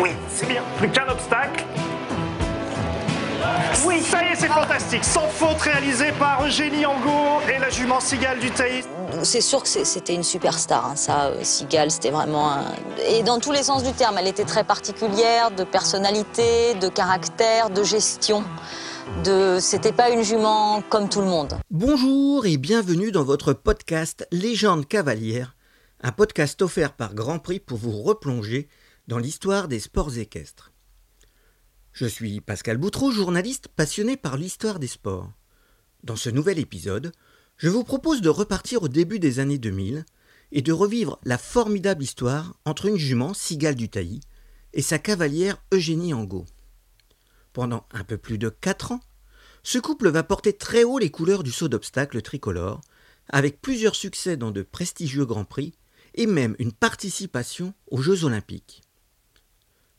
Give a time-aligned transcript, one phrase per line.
[0.00, 0.62] Oui, c'est bien.
[0.78, 1.64] Plus qu'un obstacle.
[3.86, 5.04] Oui, ça y est, c'est fantastique.
[5.04, 8.86] Sans faute réalisé par Eugénie Angot et la jument Cigale du Taïs.
[9.22, 12.64] C'est sûr que c'était une superstar, hein, ça, euh, Cigale, c'était vraiment un...
[13.08, 17.70] Et dans tous les sens du terme, elle était très particulière, de personnalité, de caractère,
[17.70, 18.44] de gestion.
[19.24, 19.58] De...
[19.60, 21.54] C'était pas une jument comme tout le monde.
[21.70, 25.54] Bonjour et bienvenue dans votre podcast Légende cavalière,
[26.02, 28.68] un podcast offert par Grand Prix pour vous replonger
[29.06, 30.72] dans l'histoire des sports équestres.
[31.92, 35.32] Je suis Pascal Boutreau, journaliste passionné par l'histoire des sports.
[36.02, 37.12] Dans ce nouvel épisode,
[37.56, 40.04] je vous propose de repartir au début des années 2000
[40.52, 44.20] et de revivre la formidable histoire entre une jument, Cigale du Tailly,
[44.72, 46.44] et sa cavalière Eugénie Angot.
[47.52, 49.00] Pendant un peu plus de quatre ans,
[49.62, 52.80] ce couple va porter très haut les couleurs du saut d'obstacle tricolore,
[53.28, 55.74] avec plusieurs succès dans de prestigieux grands prix
[56.14, 58.82] et même une participation aux Jeux olympiques.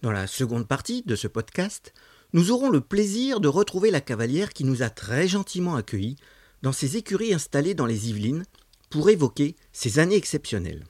[0.04, 1.92] Dans la seconde partie de ce podcast,
[2.32, 6.17] nous aurons le plaisir de retrouver la cavalière qui nous a très gentiment accueillis
[6.62, 8.44] dans ses écuries installées dans les Yvelines
[8.92, 10.86] pour évoquer ces années exceptionnelles.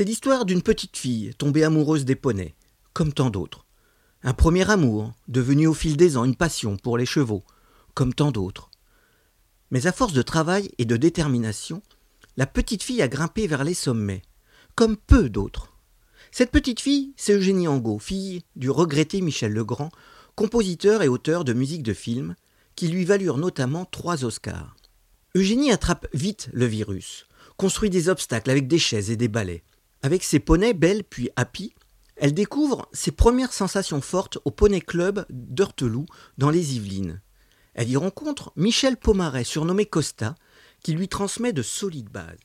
[0.00, 2.54] C'est l'histoire d'une petite fille tombée amoureuse des poneys,
[2.94, 3.66] comme tant d'autres.
[4.22, 7.44] Un premier amour, devenu au fil des ans une passion pour les chevaux,
[7.92, 8.70] comme tant d'autres.
[9.70, 11.82] Mais à force de travail et de détermination,
[12.38, 14.22] la petite fille a grimpé vers les sommets,
[14.74, 15.74] comme peu d'autres.
[16.32, 19.90] Cette petite fille, c'est Eugénie Angot, fille du regretté Michel Legrand,
[20.34, 22.36] compositeur et auteur de musique de film,
[22.74, 24.74] qui lui valurent notamment trois Oscars.
[25.34, 27.26] Eugénie attrape vite le virus,
[27.58, 29.62] construit des obstacles avec des chaises et des balais.
[30.02, 31.74] Avec ses poneys Belle puis Happy,
[32.16, 36.06] elle découvre ses premières sensations fortes au Poney Club d'Heurteloup
[36.38, 37.20] dans les Yvelines.
[37.74, 40.34] Elle y rencontre Michel Pomaret, surnommé Costa,
[40.82, 42.38] qui lui transmet de solides bases.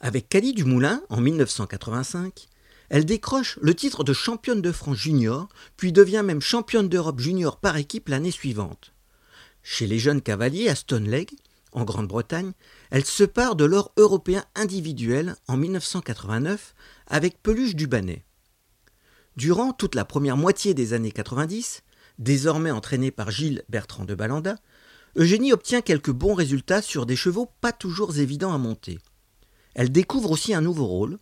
[0.00, 2.48] Avec Cali Dumoulin, en 1985,
[2.90, 7.58] elle décroche le titre de championne de France junior, puis devient même championne d'Europe junior
[7.58, 8.92] par équipe l'année suivante.
[9.62, 11.08] Chez les jeunes cavaliers à Stone
[11.76, 12.52] en Grande-Bretagne,
[12.90, 16.74] elle se part de l'or européen individuel en 1989
[17.06, 18.24] avec Peluche Dubanet.
[19.36, 21.82] Durant toute la première moitié des années 90,
[22.18, 24.56] désormais entraînée par Gilles Bertrand de Balanda,
[25.16, 28.98] Eugénie obtient quelques bons résultats sur des chevaux pas toujours évidents à monter.
[29.74, 31.18] Elle découvre aussi un nouveau rôle,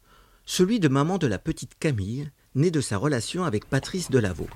[0.47, 4.49] celui de maman de la petite Camille, née de sa relation avec Patrice Delaveau.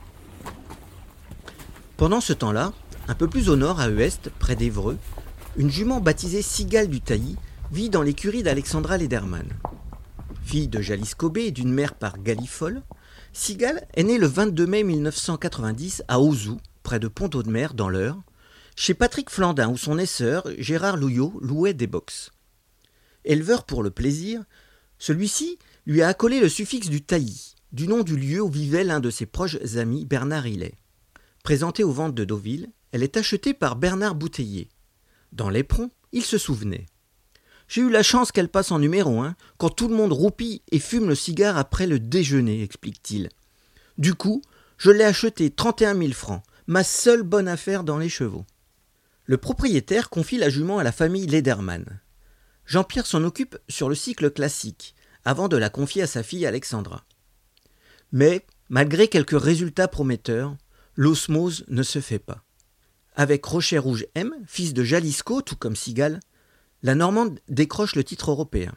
[1.97, 2.73] Pendant ce temps-là,
[3.09, 4.99] un peu plus au nord, à Uest, près d'Evreux,
[5.59, 7.35] une jument baptisée Cigale du Tailly
[7.73, 9.49] vit dans l'écurie d'Alexandra Lederman.
[10.45, 12.83] Fille de Jalis Cobé et d'une mère par Galifol,
[13.33, 18.23] Cigale est née le 22 mai 1990 à Ozou, près de Pont-Audemer, dans l'Eure,
[18.77, 22.31] chez Patrick Flandin, où son esseur, Gérard Louillot, louait des box.
[23.25, 24.45] Éleveur pour le plaisir,
[25.01, 29.01] celui-ci lui a accolé le suffixe du taillis, du nom du lieu où vivait l'un
[29.01, 30.75] de ses proches amis, Bernard Hillet.
[31.43, 34.69] Présentée aux ventes de Deauville, elle est achetée par Bernard Bouteiller,
[35.33, 36.87] dans l'éperon, il se souvenait.
[37.69, 40.79] J'ai eu la chance qu'elle passe en numéro un, quand tout le monde roupit et
[40.79, 43.29] fume le cigare après le déjeuner, explique-t-il.
[43.99, 44.43] Du coup,
[44.79, 48.47] je l'ai acheté 31 000 francs, ma seule bonne affaire dans les chevaux.
[49.25, 52.01] Le propriétaire confie la jument à la famille Lederman.
[52.65, 54.95] Jean-Pierre s'en occupe sur le cycle classique,
[55.25, 57.05] avant de la confier à sa fille Alexandra.
[58.13, 60.57] Mais, malgré quelques résultats prometteurs,
[60.95, 62.45] l'osmose ne se fait pas.
[63.19, 66.21] Avec Rocher Rouge M, fils de Jalisco, tout comme Sigal,
[66.85, 68.73] la Normande décroche le titre européen.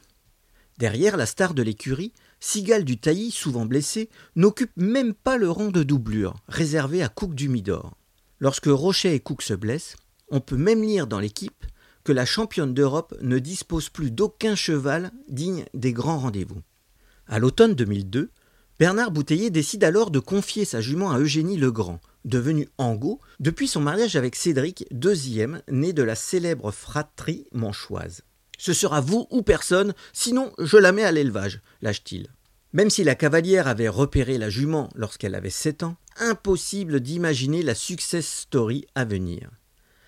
[0.80, 5.70] Derrière la star de l'écurie, Sigal du Tailly, souvent blessé, n'occupe même pas le rang
[5.70, 7.96] de doublure, réservé à Cook du Midor.
[8.40, 9.96] Lorsque Rocher et Cook se blessent,
[10.32, 11.64] on peut même lire dans l'équipe
[12.04, 16.64] que la championne d'Europe ne dispose plus d'aucun cheval digne des grands rendez-vous.
[17.28, 18.32] À l'automne 2002,
[18.80, 23.82] Bernard Bouteiller décide alors de confier sa jument à Eugénie Legrand, devenue Angot depuis son
[23.82, 28.22] mariage avec Cédric, deuxième, né de la célèbre fratrie manchoise.
[28.58, 32.28] Ce sera vous ou personne, sinon je la mets à l'élevage, lâche-t-il.
[32.74, 37.76] Même si la cavalière avait repéré la jument lorsqu'elle avait sept ans, impossible d'imaginer la
[37.76, 39.50] success story à venir.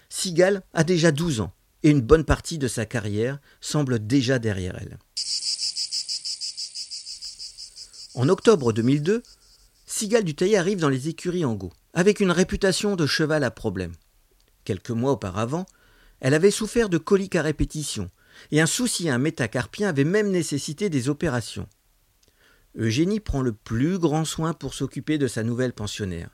[0.10, 1.52] Sigal a déjà douze ans,
[1.82, 4.98] et une bonne partie de sa carrière semble déjà derrière elle.
[8.16, 9.24] En octobre 2002,
[9.88, 13.52] Sigal du Tailly arrive dans les écuries en Go, avec une réputation de cheval à
[13.52, 13.94] problème.
[14.66, 15.66] Quelques mois auparavant,
[16.20, 18.10] elle avait souffert de coliques à répétition,
[18.52, 21.68] et un souci à un métacarpien avait même nécessité des opérations.
[22.76, 26.30] Eugénie prend le plus grand soin pour s'occuper de sa nouvelle pensionnaire.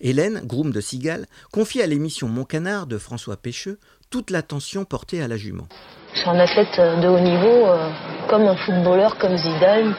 [0.00, 3.78] Hélène, groom de Cigale, confie à l'émission Mon Canard de François Pécheux
[4.10, 5.66] toute l'attention portée à la jument.
[6.14, 7.90] C'est un athlète de haut niveau, euh,
[8.28, 9.94] comme un footballeur comme Zidane.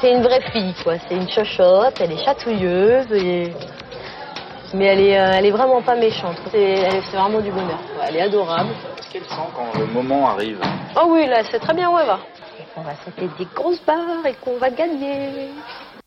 [0.00, 0.94] C'est une vraie fille, quoi.
[1.08, 3.06] C'est une chochotte, elle est chatouilleuse,
[4.74, 6.36] mais elle est, euh, elle est vraiment pas méchante.
[6.50, 7.78] C'est vraiment du bonheur.
[8.06, 8.70] Elle est adorable.
[8.96, 10.60] Qu'est-ce qu'elle sent quand le moment arrive
[10.96, 12.18] Oh oui, là, c'est très bien où elle va.
[12.58, 15.50] Et qu'on va sauter des grosses barres et qu'on va gagner.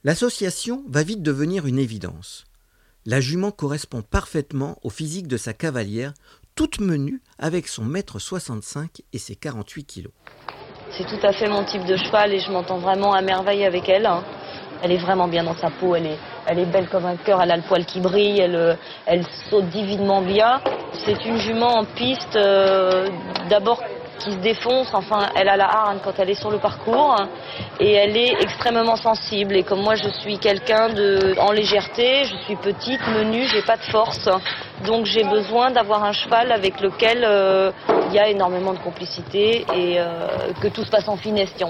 [0.03, 2.43] L'association va vite devenir une évidence.
[3.05, 6.13] La jument correspond parfaitement au physique de sa cavalière,
[6.55, 10.11] toute menue avec son mètre 65 et ses 48 kilos.
[10.91, 13.87] C'est tout à fait mon type de cheval et je m'entends vraiment à merveille avec
[13.89, 14.05] elle.
[14.05, 14.23] Hein.
[14.81, 17.41] Elle est vraiment bien dans sa peau, elle est, elle est belle comme un cœur,
[17.41, 20.61] elle a le poil qui brille, elle, euh, saute divinement bien.
[21.05, 23.07] C'est une jument en piste, euh,
[23.49, 23.81] d'abord
[24.19, 27.15] qui se défonce, enfin elle a la harne quand elle est sur le parcours
[27.79, 32.35] et elle est extrêmement sensible et comme moi je suis quelqu'un de en légèreté, je
[32.45, 34.29] suis petite, menue, j'ai pas de force
[34.85, 37.71] donc j'ai besoin d'avoir un cheval avec lequel euh,
[38.09, 39.97] il y a énormément de complicité et
[40.61, 41.67] que tout se passe en finesse, nous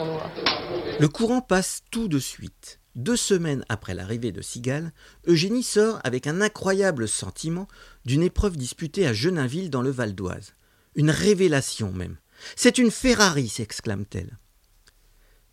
[1.00, 2.80] Le courant passe tout de suite.
[2.98, 4.92] Deux semaines après l'arrivée de Sigal,
[5.28, 7.68] Eugénie sort avec un incroyable sentiment
[8.06, 10.56] d'une épreuve disputée à Geninville dans le Val d'Oise.
[10.96, 12.18] Une révélation même.
[12.56, 14.38] C'est une Ferrari, s'exclame-t-elle.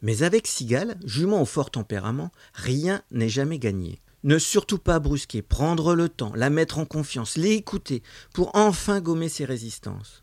[0.03, 4.03] Mais avec Sigal, jument au fort tempérament, rien n'est jamais gagné.
[4.23, 8.03] Ne surtout pas brusquer, prendre le temps, la mettre en confiance, l'écouter,
[8.33, 10.23] pour enfin gommer ses résistances.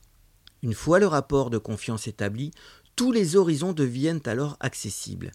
[0.63, 2.51] Une fois le rapport de confiance établi,
[2.95, 5.31] tous les horizons deviennent alors accessibles.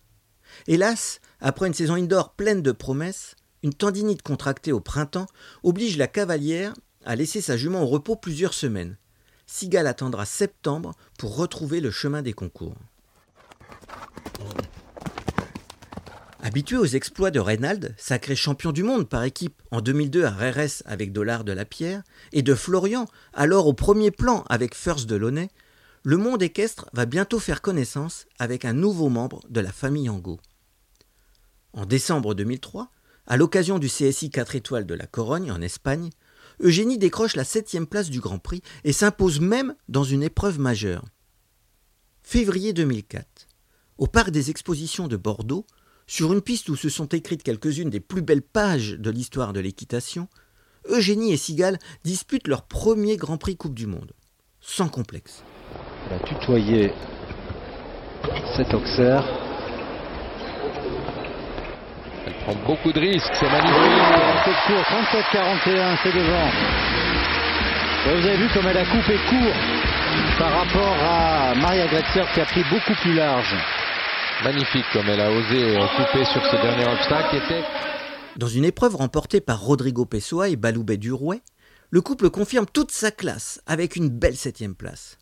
[0.69, 5.27] Hélas, après une saison indoor pleine de promesses, une tendinite contractée au printemps
[5.65, 6.75] oblige la cavalière
[7.05, 8.97] à laisser sa jument au repos plusieurs semaines.
[9.47, 12.77] Sigal attendra septembre pour retrouver le chemin des concours.
[16.43, 20.83] Habitué aux exploits de Reynald, sacré champion du monde par équipe en 2002 à Rérès
[20.87, 22.03] avec Dollard de la Pierre,
[22.33, 25.49] et de Florian, alors au premier plan avec First de Launay,
[26.05, 30.39] le monde équestre va bientôt faire connaissance avec un nouveau membre de la famille Angot.
[31.73, 32.91] En décembre 2003,
[33.27, 36.11] à l'occasion du CSI 4 étoiles de la Corogne en Espagne,
[36.61, 41.05] Eugénie décroche la septième place du Grand Prix et s'impose même dans une épreuve majeure.
[42.23, 43.47] Février 2004.
[43.99, 45.67] Au parc des expositions de Bordeaux,
[46.07, 49.61] sur une piste où se sont écrites quelques-unes des plus belles pages de l'histoire de
[49.61, 50.29] l'équitation,
[50.89, 54.13] Eugénie et Sigal disputent leur premier Grand Prix Coupe du Monde,
[54.61, 55.43] sans complexe
[58.57, 59.46] cet Auxerre.
[62.27, 64.03] Elle prend beaucoup de risques, c'est magnifique.
[64.45, 64.83] C'est court,
[65.33, 66.51] 37-41, c'est devant.
[68.05, 69.55] Vous avez vu comme elle a coupé court
[70.37, 73.55] par rapport à Maria Gretzer qui a pris beaucoup plus large.
[74.43, 77.65] Magnifique comme elle a osé couper sur ce dernier obstacle était...
[78.37, 81.43] Dans une épreuve remportée par Rodrigo Pessoa et Baloubet Durouet,
[81.91, 85.17] le couple confirme toute sa classe avec une belle septième place.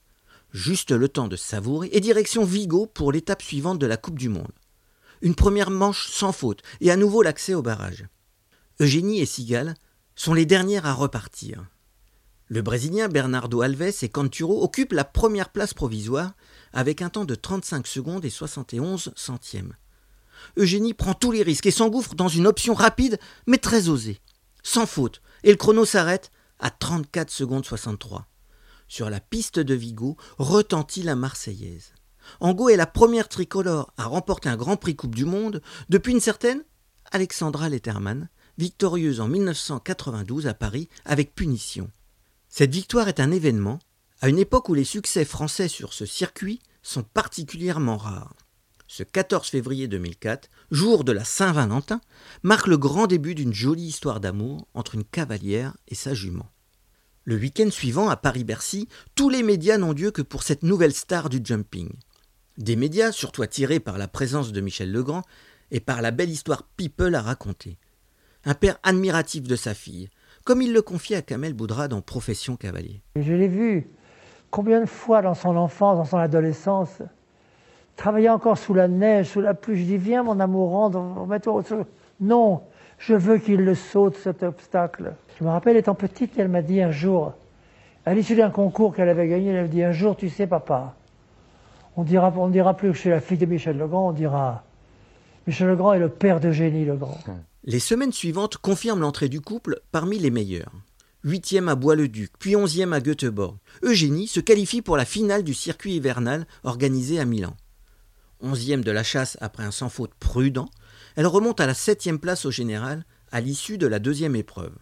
[0.52, 4.30] Juste le temps de savourer et direction Vigo pour l'étape suivante de la Coupe du
[4.30, 4.52] Monde.
[5.24, 8.06] Une première manche sans faute et à nouveau l'accès au barrage.
[8.78, 9.74] Eugénie et Sigal
[10.14, 11.64] sont les dernières à repartir.
[12.48, 16.34] Le Brésilien Bernardo Alves et Canturo occupent la première place provisoire
[16.74, 19.74] avec un temps de 35 secondes et 71 centièmes.
[20.58, 24.20] Eugénie prend tous les risques et s'engouffre dans une option rapide mais très osée,
[24.62, 28.28] sans faute, et le chrono s'arrête à 34 secondes 63
[28.88, 31.94] sur la piste de Vigo, retentit la Marseillaise.
[32.40, 36.20] Angot est la première tricolore à remporter un Grand Prix Coupe du Monde depuis une
[36.20, 36.64] certaine
[37.12, 38.28] Alexandra Letterman,
[38.58, 41.90] victorieuse en 1992 à Paris avec punition.
[42.48, 43.78] Cette victoire est un événement
[44.20, 48.34] à une époque où les succès français sur ce circuit sont particulièrement rares.
[48.86, 52.00] Ce 14 février 2004, jour de la Saint-Valentin,
[52.42, 56.50] marque le grand début d'une jolie histoire d'amour entre une cavalière et sa jument.
[57.24, 61.30] Le week-end suivant, à Paris-Bercy, tous les médias n'ont Dieu que pour cette nouvelle star
[61.30, 61.90] du jumping.
[62.58, 65.22] Des médias surtout attirés par la présence de Michel Legrand
[65.72, 67.78] et par la belle histoire People à raconter.
[68.44, 70.08] Un père admiratif de sa fille,
[70.44, 73.02] comme il le confiait à Kamel Boudra dans Profession Cavalier.
[73.16, 73.88] Je l'ai vu
[74.52, 77.02] combien de fois dans son enfance, dans son adolescence,
[77.96, 79.76] travailler encore sous la neige, sous la pluie.
[79.76, 81.62] Je dis, viens mon amourant, remets-toi au
[82.20, 82.62] Non,
[82.98, 85.14] je veux qu'il le saute cet obstacle.
[85.40, 87.32] Je me rappelle étant petite, elle m'a dit un jour,
[88.06, 90.94] à l'issue d'un concours qu'elle avait gagné, elle m'a dit un jour, tu sais papa,
[91.96, 94.64] on dira, on dira plus que je la fille de Michel Legrand, on dira,
[95.46, 97.18] Michel Legrand est le père d'Eugénie Legrand.
[97.64, 100.72] Les semaines suivantes confirment l'entrée du couple parmi les meilleurs.
[101.22, 103.56] Huitième à Bois-le-Duc, puis onzième à Göteborg.
[103.82, 107.56] Eugénie se qualifie pour la finale du circuit hivernal organisé à Milan.
[108.40, 110.68] Onzième de la chasse après un sans faute prudent,
[111.16, 114.74] elle remonte à la septième place au général à l'issue de la deuxième épreuve.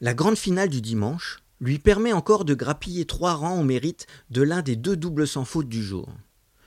[0.00, 4.42] La grande finale du dimanche lui permet encore de grappiller trois rangs au mérite de
[4.42, 6.08] l'un des deux doubles sans faute du jour.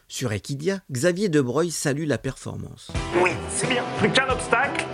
[0.10, 2.92] Sur Equidia, Xavier Debreuil salue la performance.
[3.22, 3.84] Oui, c'est bien.
[4.00, 4.86] Plus qu'un obstacle.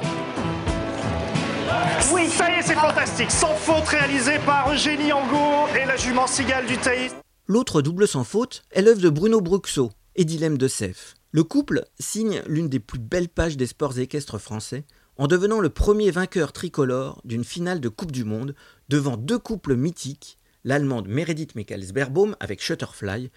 [2.12, 3.30] Oui, ça y est, c'est fantastique.
[3.30, 7.16] Sans faute réalisée par Eugénie Angot et la jument cigale du Taïs.
[7.46, 11.14] L'autre double sans faute est l'œuvre de Bruno Bruxo et Dilemme de Sef.
[11.32, 14.84] Le couple signe l'une des plus belles pages des sports équestres français
[15.18, 18.56] en devenant le premier vainqueur tricolore d'une finale de Coupe du Monde
[18.90, 23.30] devant deux couples mythiques, l'allemande Meredith Michaels-Berbaum avec Shutterfly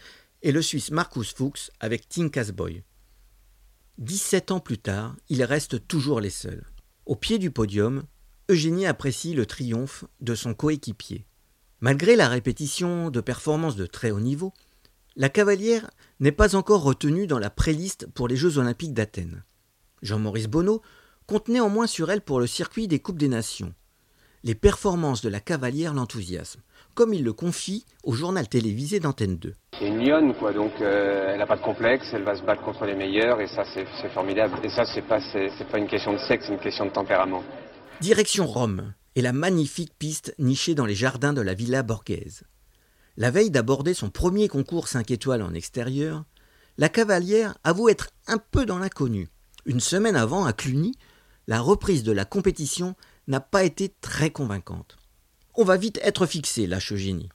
[0.42, 2.82] et le suisse Markus Fuchs avec Tinkas Boy.
[3.98, 6.64] 17 ans plus tard, ils restent toujours les seuls.
[7.06, 8.04] Au pied du podium,
[8.48, 11.26] Eugénie apprécie le triomphe de son coéquipier.
[11.80, 14.52] Malgré la répétition de performances de très haut niveau,
[15.16, 15.90] la cavalière
[16.20, 19.44] n'est pas encore retenue dans la préliste pour les Jeux olympiques d'Athènes.
[20.02, 20.82] Jean-Maurice Bonneau
[21.26, 23.74] compte néanmoins sur elle pour le circuit des Coupes des Nations.
[24.44, 26.62] Les performances de la cavalière l'enthousiasment,
[26.96, 29.54] comme il le confie au journal télévisé d'Antenne 2.
[29.78, 32.62] C'est une lionne, quoi, donc euh, elle n'a pas de complexe, elle va se battre
[32.64, 34.54] contre les meilleurs, et ça c'est formidable.
[34.64, 35.20] Et ça c'est pas,
[35.70, 37.44] pas une question de sexe, c'est une question de tempérament.
[38.00, 42.44] Direction Rome, et la magnifique piste nichée dans les jardins de la Villa Borghese.
[43.18, 46.24] La veille d'aborder son premier concours 5 étoiles en extérieur,
[46.78, 49.28] la cavalière avoue être un peu dans l'inconnu.
[49.66, 50.94] Une semaine avant, à Cluny,
[51.46, 52.94] la reprise de la compétition
[53.28, 54.96] n'a pas été très convaincante.
[55.58, 57.30] On va vite être fixé, lâche Eugénie.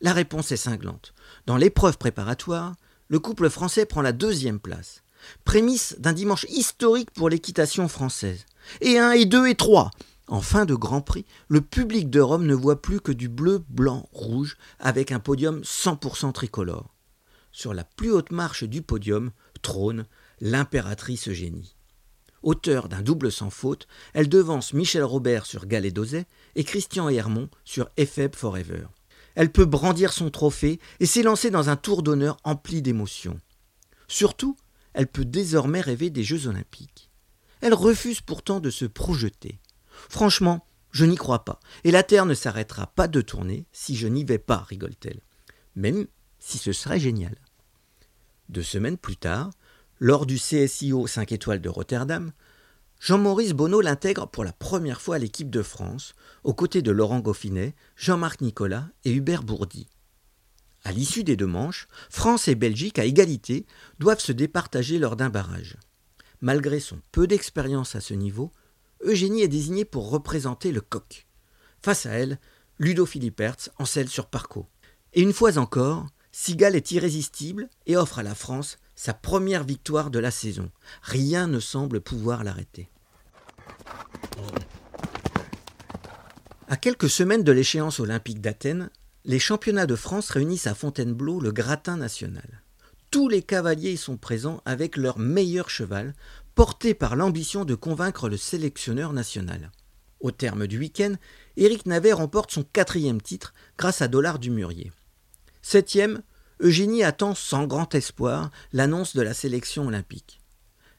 [0.00, 1.12] La réponse est cinglante.
[1.44, 2.74] Dans l'épreuve préparatoire,
[3.08, 5.02] le couple français prend la deuxième place.
[5.44, 8.46] Prémisse d'un dimanche historique pour l'équitation française.
[8.80, 9.90] Et un, et deux, et trois.
[10.26, 13.62] En fin de Grand Prix, le public de Rome ne voit plus que du bleu,
[13.68, 16.94] blanc, rouge, avec un podium 100% tricolore.
[17.52, 20.06] Sur la plus haute marche du podium trône
[20.40, 21.74] l'impératrice Eugénie.
[22.42, 26.24] Auteur d'un double sans faute, elle devance Michel Robert sur Galet d'Ozet
[26.56, 28.86] et Christian Hermont sur Epheb Forever.
[29.34, 33.38] Elle peut brandir son trophée et s'élancer dans un tour d'honneur empli d'émotions.
[34.08, 34.56] Surtout,
[34.92, 37.10] elle peut désormais rêver des Jeux olympiques.
[37.60, 39.60] Elle refuse pourtant de se projeter.
[40.08, 44.08] Franchement, je n'y crois pas, et la Terre ne s'arrêtera pas de tourner si je
[44.08, 45.20] n'y vais pas, rigole-t-elle.
[45.76, 46.06] Même
[46.38, 47.36] si ce serait génial.
[48.48, 49.50] Deux semaines plus tard,
[50.00, 52.32] lors du CSIO 5 étoiles de Rotterdam,
[53.00, 56.12] Jean-Maurice Bonneau l'intègre pour la première fois à l'équipe de France,
[56.44, 59.88] aux côtés de Laurent Goffinet, Jean-Marc Nicolas et Hubert Bourdi.
[60.84, 63.64] À l'issue des deux manches, France et Belgique, à égalité,
[63.98, 65.78] doivent se départager lors d'un barrage.
[66.42, 68.52] Malgré son peu d'expérience à ce niveau,
[69.02, 71.26] Eugénie est désignée pour représenter le coq.
[71.80, 72.38] Face à elle,
[72.78, 74.66] Ludo Philippertz en selle sur Parco.
[75.14, 80.10] Et une fois encore, Sigal est irrésistible et offre à la France sa première victoire
[80.10, 80.70] de la saison.
[81.00, 82.90] Rien ne semble pouvoir l'arrêter.
[86.68, 88.90] À quelques semaines de l'échéance olympique d'Athènes,
[89.24, 92.62] les championnats de France réunissent à Fontainebleau le gratin national.
[93.10, 96.14] Tous les cavaliers y sont présents avec leur meilleur cheval
[96.54, 99.72] porté par l'ambition de convaincre le sélectionneur national.
[100.20, 101.14] Au terme du week-end,
[101.56, 104.92] Éric Navet remporte son quatrième titre grâce à Dollar du Murier.
[105.62, 106.20] Septième,
[106.60, 110.40] Eugénie attend sans grand espoir l'annonce de la sélection olympique.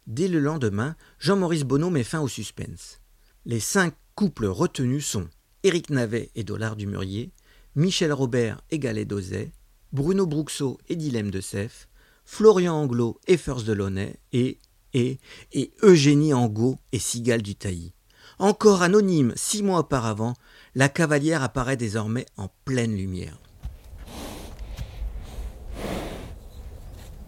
[0.07, 2.99] Dès le lendemain, Jean-Maurice Bonneau met fin au suspense.
[3.45, 5.27] Les cinq couples retenus sont
[5.63, 7.31] Éric Navet et Dollar du Murier,
[7.75, 9.51] Michel Robert et Galet d'Ozet,
[9.93, 11.87] Bruno Bruxot et Dilemme de Sef,
[12.25, 14.59] Florian Anglot et First de Launay et
[14.93, 15.19] et,
[15.53, 17.93] et Eugénie Angot et Cigale du Tailly.
[18.39, 20.33] Encore anonyme six mois auparavant,
[20.75, 23.37] la cavalière apparaît désormais en pleine lumière.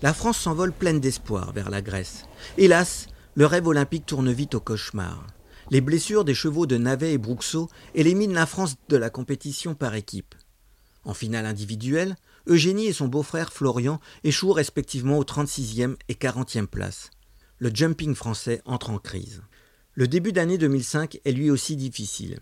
[0.04, 2.26] La France s'envole pleine d'espoir vers la Grèce.
[2.60, 5.26] Hélas, le rêve olympique tourne vite au cauchemar.
[5.72, 9.96] Les blessures des chevaux de Navet et Bruxot éliminent la France de la compétition par
[9.96, 10.36] équipe.
[11.06, 12.16] En finale individuelle,
[12.48, 17.10] Eugénie et son beau-frère Florian échouent respectivement aux 36e et 40e places
[17.64, 19.42] le jumping français entre en crise.
[19.94, 22.42] Le début d'année 2005 est lui aussi difficile.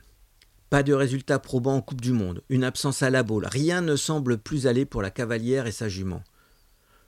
[0.72, 3.96] Pas de résultats probants en Coupe du Monde, une absence à la boule, rien ne
[3.96, 6.24] semble plus aller pour la cavalière et sa jument.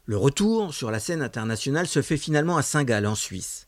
[0.05, 3.67] Le retour sur la scène internationale se fait finalement à Saint-Gall, en Suisse.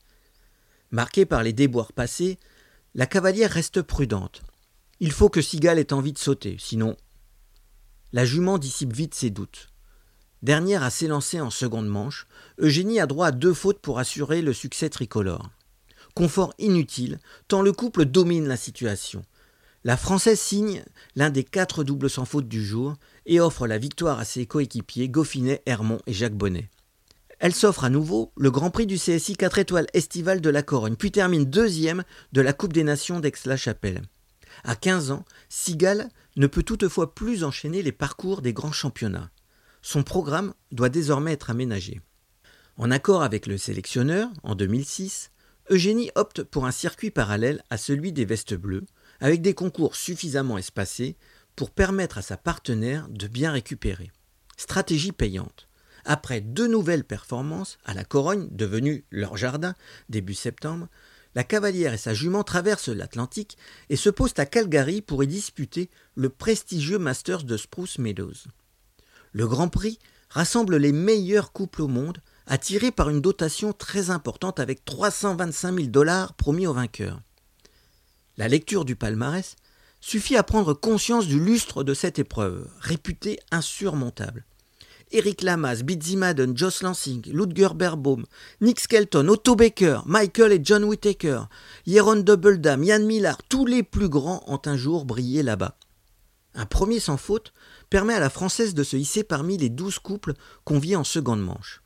[0.92, 2.40] Marquée par les déboires passés,
[2.94, 4.42] la cavalière reste prudente.
[5.00, 6.98] Il faut que Sigal ait envie de sauter, sinon.
[8.12, 9.70] La jument dissipe vite ses doutes.
[10.42, 12.28] Dernière à s'élancer en seconde manche,
[12.60, 15.50] Eugénie a droit à deux fautes pour assurer le succès tricolore.
[16.16, 19.24] Confort inutile, tant le couple domine la situation.
[19.86, 20.84] La Française signe
[21.16, 22.96] l'un des quatre doubles sans faute du jour
[23.28, 26.72] et offre la victoire à ses coéquipiers Gauffinet, Hermont et Jacques Bonnet.
[27.38, 30.96] Elle s'offre à nouveau le Grand Prix du CSI 4 étoiles estival de la Corogne,
[30.96, 34.02] puis termine deuxième de la Coupe des Nations d'Aix-la-Chapelle.
[34.64, 39.30] À 15 ans, Sigal ne peut toutefois plus enchaîner les parcours des grands championnats.
[39.84, 42.02] Son programme doit désormais être aménagé.
[42.78, 45.30] En accord avec le sélectionneur, en 2006,
[45.70, 48.86] Eugénie opte pour un circuit parallèle à celui des vestes bleues,
[49.20, 51.16] avec des concours suffisamment espacés
[51.56, 54.12] pour permettre à sa partenaire de bien récupérer.
[54.58, 55.68] Stratégie payante.
[56.06, 59.74] Après deux nouvelles performances à la Corogne, devenue leur jardin
[60.10, 60.88] début septembre,
[61.34, 63.58] la cavalière et sa jument traversent l'Atlantique
[63.90, 68.48] et se posent à Calgary pour y disputer le prestigieux Masters de Spruce Meadows.
[69.34, 74.60] Le Grand Prix rassemble les meilleurs couples au monde, attirés par une dotation très importante
[74.60, 77.22] avec 325 000 dollars promis aux vainqueurs.
[78.38, 79.56] La lecture du palmarès
[80.02, 84.46] suffit à prendre conscience du lustre de cette épreuve, réputée insurmontable.
[85.12, 88.26] Eric Lamas, Bitsy Madden, Joss Lansing, Ludger Berbaum,
[88.60, 91.44] Nick Skelton, Otto Baker, Michael et John Whittaker,
[91.88, 95.78] Jeroen Dubbeldam, Yann Millard, tous les plus grands ont un jour brillé là-bas.
[96.56, 97.54] Un premier sans faute
[97.90, 101.84] permet à la Française de se hisser parmi les douze couples conviés en seconde manche.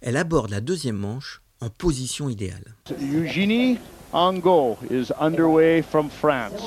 [0.00, 2.74] Elle aborde la deuxième manche en position idéale.
[2.98, 3.78] Eugenie
[4.12, 6.60] Angot is underway from France.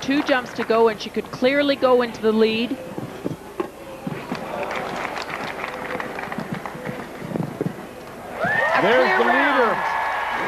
[0.00, 2.76] Two jumps to go and she could clearly go into the lead.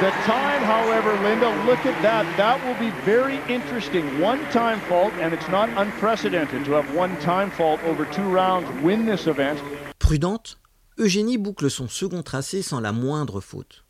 [0.00, 2.24] The time, however, Linda, look at that.
[2.36, 4.20] That will be very interesting.
[4.20, 8.68] One time fault, and it's not unprecedented to have one time fault over two rounds
[8.80, 9.58] win this event.
[9.98, 10.56] Prudente,
[10.98, 13.84] Eugénie boucle son second tracé sans la moindre faute.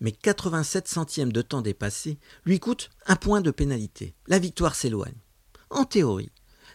[0.00, 4.14] Mais 87 centièmes de temps dépassé lui coûte un point de pénalité.
[4.28, 5.20] La victoire s'éloigne.
[5.68, 6.32] En théorie,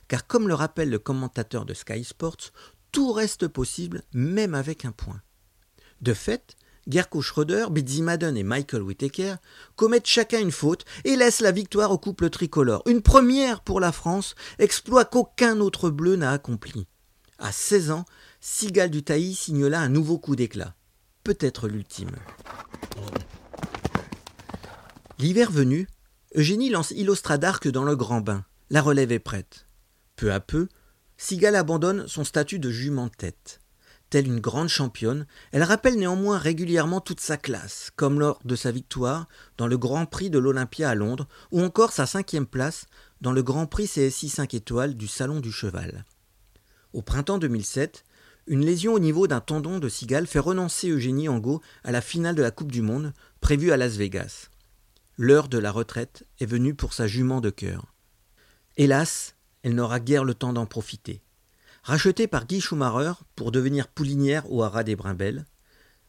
[0.08, 2.52] car comme le rappelle le commentateur de Sky Sports,
[2.92, 5.24] tout reste possible même avec un point.
[6.02, 6.57] De fait,
[6.88, 9.36] Gerko Schröder, Bitsy Madden et Michael Whittaker
[9.76, 12.82] commettent chacun une faute et laissent la victoire au couple tricolore.
[12.86, 16.88] Une première pour la France, exploit qu'aucun autre bleu n'a accompli.
[17.40, 18.06] À 16 ans,
[18.40, 20.76] Sigal du Tailly signe là un nouveau coup d'éclat.
[21.24, 22.16] Peut-être l'ultime.
[25.20, 25.88] L'hiver venu,
[26.36, 28.46] Eugénie lance Illustra d'Arc dans le grand bain.
[28.70, 29.68] La relève est prête.
[30.16, 30.68] Peu à peu,
[31.18, 33.60] Sigal abandonne son statut de jument tête.
[34.10, 38.72] Telle une grande championne, elle rappelle néanmoins régulièrement toute sa classe, comme lors de sa
[38.72, 42.86] victoire dans le Grand Prix de l'Olympia à Londres, ou encore sa cinquième place
[43.20, 46.06] dans le Grand Prix CSI 5 étoiles du Salon du Cheval.
[46.94, 48.06] Au printemps 2007,
[48.48, 52.36] une lésion au niveau d'un tendon de cigale fait renoncer Eugénie Angot à la finale
[52.36, 54.48] de la Coupe du Monde, prévue à Las Vegas.
[55.18, 57.94] L'heure de la retraite est venue pour sa jument de cœur.
[58.78, 61.22] Hélas, elle n'aura guère le temps d'en profiter.
[61.88, 65.46] Rachetée par Guy Schumacher pour devenir poulinière au haras des Brimbelles,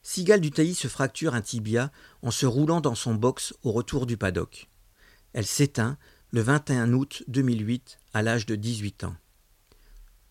[0.03, 4.05] Sigal du Tailly se fracture un tibia en se roulant dans son box au retour
[4.05, 4.69] du paddock.
[5.35, 5.97] Elle s'éteint
[6.33, 9.15] le 21 août 2008 à l'âge de 18 ans.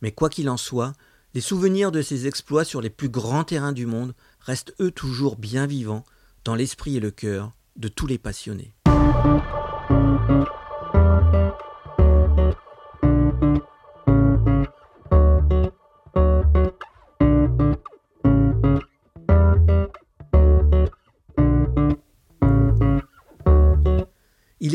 [0.01, 0.91] Mais quoi qu'il en soit,
[1.33, 5.37] les souvenirs de ses exploits sur les plus grands terrains du monde restent eux toujours
[5.37, 6.03] bien vivants
[6.43, 8.73] dans l'esprit et le cœur de tous les passionnés.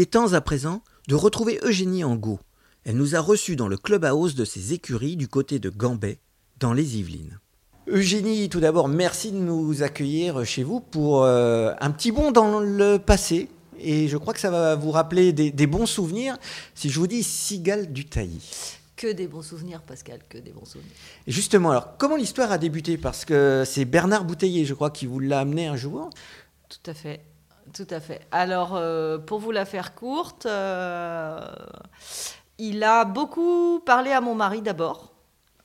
[0.02, 2.40] Est temps à présent de retrouver Eugénie Angot.
[2.84, 6.18] Elle nous a reçus dans le club house de ses écuries du côté de Gambais,
[6.58, 7.38] dans les Yvelines.
[7.88, 12.58] Eugénie, tout d'abord, merci de nous accueillir chez vous pour euh, un petit bond dans
[12.58, 13.48] le passé.
[13.78, 16.36] Et je crois que ça va vous rappeler des, des bons souvenirs.
[16.74, 18.40] Si je vous dis Cigale du Tailly.
[18.96, 20.92] Que des bons souvenirs, Pascal, que des bons souvenirs.
[21.26, 22.98] Et justement, alors, comment l'histoire a débuté?
[22.98, 26.10] Parce que c'est Bernard Bouteiller, je crois, qui vous l'a amené un jour.
[26.68, 27.20] Tout à fait.
[27.72, 28.20] Tout à fait.
[28.30, 31.40] Alors, euh, pour vous la faire courte, euh,
[32.58, 35.14] il a beaucoup parlé à mon mari d'abord,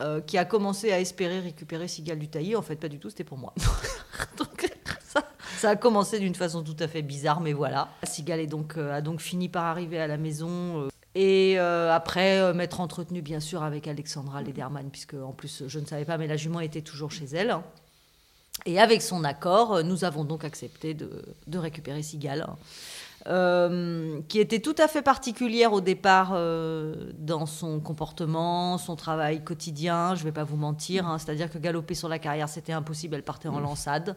[0.01, 2.55] euh, qui a commencé à espérer récupérer Sigal du Tailly.
[2.55, 3.53] En fait, pas du tout, c'était pour moi.
[4.37, 4.73] donc,
[5.57, 7.89] ça, a commencé d'une façon tout à fait bizarre, mais voilà.
[8.03, 10.87] Sigal est donc, a donc fini par arriver à la maison.
[11.13, 16.05] et après, m'être entretenu bien sûr avec Alexandra Lederman, puisque en plus, je ne savais
[16.05, 17.57] pas, mais la jument était toujours chez elle.
[18.65, 21.09] Et avec son accord, nous avons donc accepté de,
[21.47, 22.45] de récupérer Sigal.
[23.27, 29.43] euh, qui était tout à fait particulière au départ euh, dans son comportement, son travail
[29.43, 30.15] quotidien.
[30.15, 31.17] Je ne vais pas vous mentir, hein.
[31.17, 33.15] c'est-à-dire que galoper sur la carrière, c'était impossible.
[33.15, 34.15] Elle partait en lançade.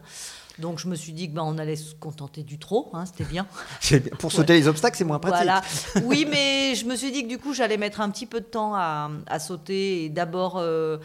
[0.59, 3.23] Donc je me suis dit que ben, on allait se contenter du trot, hein, c'était
[3.23, 3.47] bien.
[4.19, 5.37] Pour sauter les obstacles, c'est moins pratique.
[5.45, 5.61] Voilà.
[6.03, 8.45] Oui, mais je me suis dit que du coup, j'allais mettre un petit peu de
[8.45, 10.05] temps à, à sauter.
[10.05, 10.97] Et d'abord, euh,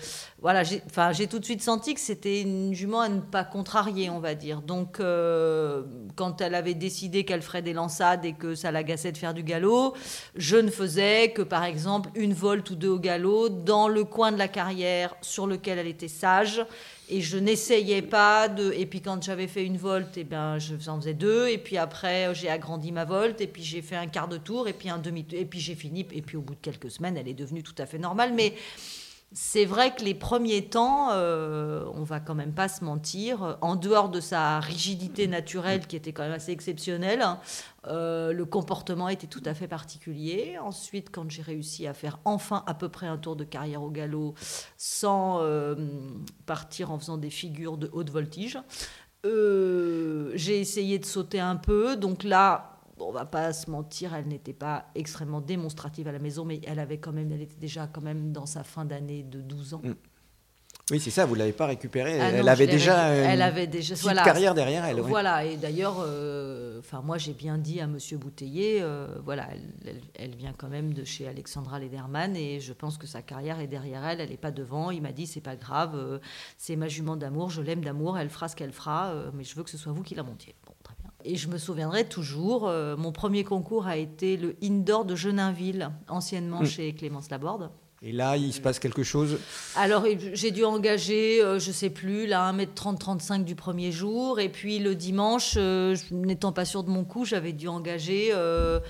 [0.46, 4.20] voilà, j'ai tout de suite senti que c'était une jument à ne pas contrarier, on
[4.20, 4.62] va dire.
[4.62, 5.82] Donc, euh,
[6.14, 9.42] quand elle avait décidé qu'elle ferait des lançades et que ça l'agaçait de faire du
[9.42, 9.96] galop,
[10.36, 14.30] je ne faisais que, par exemple, une volte ou deux au galop dans le coin
[14.30, 16.64] de la carrière sur lequel elle était sage
[17.08, 18.72] et je n'essayais pas de.
[18.72, 21.48] Et puis quand j'avais fait une volte, eh ben je en faisais deux.
[21.48, 23.40] Et puis après, j'ai agrandi ma volte.
[23.40, 24.68] Et puis j'ai fait un quart de tour.
[24.68, 25.26] Et puis un demi.
[25.32, 26.06] Et puis j'ai fini.
[26.12, 28.32] Et puis au bout de quelques semaines, elle est devenue tout à fait normale.
[28.32, 28.54] Mais
[29.32, 33.74] c'est vrai que les premiers temps, euh, on va quand même pas se mentir, en
[33.74, 37.40] dehors de sa rigidité naturelle qui était quand même assez exceptionnelle, hein,
[37.88, 40.56] euh, le comportement était tout à fait particulier.
[40.62, 43.90] Ensuite, quand j'ai réussi à faire enfin à peu près un tour de carrière au
[43.90, 44.34] galop
[44.76, 45.74] sans euh,
[46.46, 48.58] partir en faisant des figures de haute voltige,
[49.24, 51.96] j'ai essayé de sauter un peu.
[51.96, 56.44] Donc là, on va pas se mentir, elle n'était pas extrêmement démonstrative à la maison,
[56.44, 59.40] mais elle avait quand même, elle était déjà quand même dans sa fin d'année de
[59.40, 59.80] 12 ans.
[59.84, 59.94] Mm.
[60.92, 62.20] Oui, c'est ça, vous ne l'avez pas récupérée.
[62.20, 65.00] Ah elle, avait déjà une elle avait déjà voilà, carrière derrière elle.
[65.00, 69.48] Voilà, et d'ailleurs, euh, moi j'ai bien dit à Monsieur Bouteiller, euh, voilà,
[70.14, 73.66] elle, vient quand même de chez Alexandra Lederman et je pense que sa carrière est
[73.66, 74.92] derrière elle, elle n'est pas devant.
[74.92, 76.20] Il m'a dit c'est pas grave, euh,
[76.56, 79.64] c'est ma jument d'amour, je l'aime d'amour, elle fera ce qu'elle fera, mais je veux
[79.64, 80.54] que ce soit vous qui la montiez.
[81.28, 86.62] Et je me souviendrai toujours, mon premier concours a été le Indoor de Geninville, anciennement
[86.62, 86.66] mm.
[86.66, 87.70] chez Clémence Laborde.
[88.02, 89.38] Et là, il se passe quelque chose?
[89.74, 94.38] Alors, j'ai dû engager, euh, je sais plus, là, 1m30-35 du premier jour.
[94.38, 98.80] Et puis le dimanche, euh, n'étant pas sûr de mon coup, j'avais dû engager euh,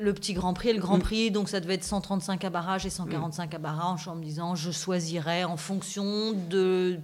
[0.00, 1.02] le petit Grand Prix et le Grand mm.
[1.02, 4.54] Prix, donc ça devait être 135 à barrage et 145 à barrage, en me disant
[4.54, 6.98] je choisirais en fonction de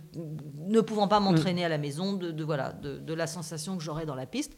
[0.69, 1.67] ne pouvant pas m'entraîner mm.
[1.67, 4.57] à la maison, de, voilà, de, la sensation que j'aurais dans la piste.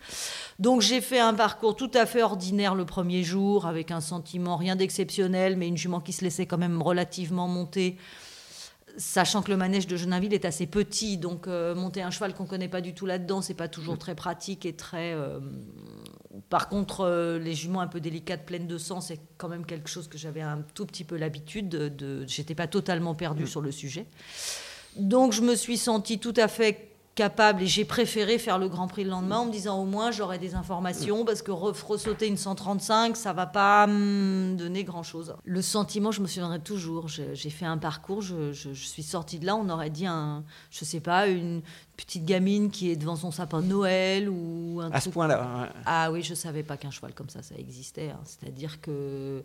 [0.59, 4.57] Donc j'ai fait un parcours tout à fait ordinaire le premier jour, avec un sentiment
[4.57, 7.97] rien d'exceptionnel, mais une jument qui se laissait quand même relativement monter
[8.99, 12.45] sachant que le manège de Geninville est assez petit, donc euh, monter un cheval qu'on
[12.45, 13.99] connaît pas du tout là-dedans, c'est pas toujours mm.
[13.99, 15.41] très pratique et très euh,
[16.49, 19.89] par contre, euh, les juments un peu délicates, pleines de sang, c'est quand même quelque
[19.89, 22.27] chose que j'avais un tout petit peu l'habitude de.
[22.27, 23.49] J'étais pas totalement perdue mm.
[23.49, 24.07] sur le sujet.
[24.97, 28.89] Donc, je me suis sentie tout à fait capable et j'ai préféré faire le Grand
[28.89, 32.39] Prix le lendemain en me disant au moins j'aurai des informations parce que ressauter une
[32.39, 35.35] 135 ça va pas me donner grand chose.
[35.45, 39.57] Le sentiment je me souviendrai toujours, j'ai fait un parcours, je, suis sortie de là,
[39.57, 41.63] on aurait dit un, je sais pas, une
[41.97, 45.71] petite gamine qui est devant son sapin de Noël ou un À ce point-là.
[45.85, 48.21] Ah oui, je savais pas qu'un cheval comme ça ça existait, hein.
[48.25, 49.45] c'est-à-dire que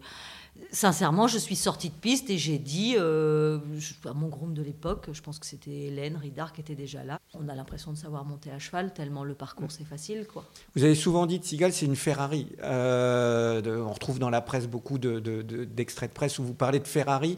[0.71, 3.59] sincèrement, je suis sortie de piste et j'ai dit euh,
[4.05, 7.19] à mon groupe de l'époque, je pense que c'était Hélène Ridard qui était déjà là.
[7.33, 10.45] On a l'impression de savoir monter à cheval tellement le parcours c'est facile, quoi.
[10.75, 12.47] Vous avez souvent dit de Sigal, c'est une Ferrari.
[12.63, 16.87] Euh, on retrouve dans la presse beaucoup d'extraits de, de presse où vous parlez de
[16.87, 17.37] Ferrari.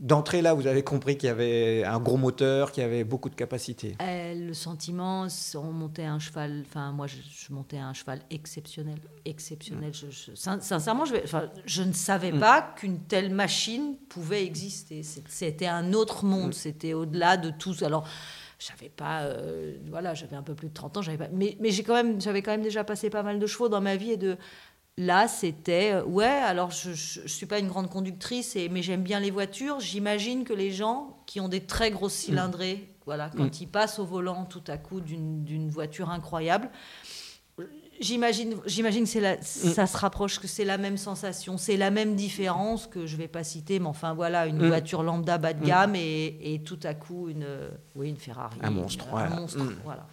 [0.00, 3.30] D'entrée là, vous avez compris qu'il y avait un gros moteur, qu'il y avait beaucoup
[3.30, 3.96] de capacité.
[4.02, 7.16] Euh, le sentiment, on montait un cheval, enfin moi je,
[7.52, 9.92] montais un cheval exceptionnel, exceptionnel.
[9.94, 11.14] Je, sincèrement, je,
[11.64, 12.40] je, ne savais mm.
[12.40, 15.02] pas qu'une telle machine pouvait exister.
[15.28, 16.54] C'était un autre monde, mm.
[16.54, 17.76] c'était au-delà de tout.
[17.82, 18.08] Alors
[18.58, 21.70] j'avais pas euh, voilà j'avais un peu plus de 30 ans j'avais pas mais, mais
[21.70, 24.12] j'ai quand même j'avais quand même déjà passé pas mal de chevaux dans ma vie
[24.12, 24.38] et de
[24.96, 26.24] Là, c'était euh, ouais.
[26.26, 29.80] Alors, je, ne suis pas une grande conductrice, et, mais j'aime bien les voitures.
[29.80, 32.26] J'imagine que les gens qui ont des très grosses mm.
[32.26, 33.62] cylindrées, voilà, quand mm.
[33.62, 36.70] ils passent au volant tout à coup d'une voiture incroyable,
[38.00, 39.42] j'imagine, j'imagine que la, mm.
[39.42, 43.28] ça se rapproche, que c'est la même sensation, c'est la même différence que je vais
[43.28, 47.28] pas citer, mais enfin voilà, une voiture lambda bas de gamme et, tout à coup
[47.28, 47.46] une,
[47.96, 50.06] oui, une Ferrari, un monstre, un monstre, voilà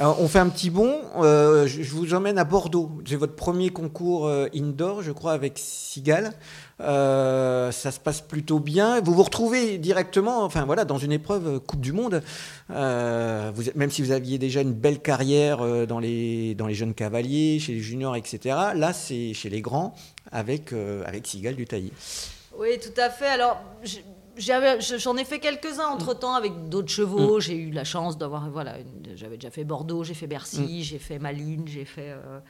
[0.00, 1.00] on fait un petit bond.
[1.18, 2.90] Euh, je vous emmène à Bordeaux.
[3.06, 6.32] C'est votre premier concours euh, indoor, je crois, avec Sigal.
[6.80, 9.00] Euh, ça se passe plutôt bien.
[9.00, 12.22] Vous vous retrouvez directement, enfin voilà, dans une épreuve Coupe du Monde.
[12.68, 18.16] même si vous aviez déjà une belle carrière dans les jeunes cavaliers, chez les juniors,
[18.16, 18.56] etc.
[18.74, 19.94] Là, c'est chez les grands
[20.30, 20.72] avec
[21.06, 21.92] avec Sigal du Taillis.
[22.58, 23.28] Oui, tout à fait.
[23.28, 23.60] Alors.
[24.36, 27.38] J'en ai fait quelques-uns entre temps avec d'autres chevaux.
[27.38, 27.40] Mm.
[27.40, 28.76] J'ai eu la chance d'avoir, voilà,
[29.14, 30.82] j'avais déjà fait Bordeaux, j'ai fait Bercy, mm.
[30.82, 32.10] j'ai fait Malines, j'ai fait.
[32.10, 32.40] Euh,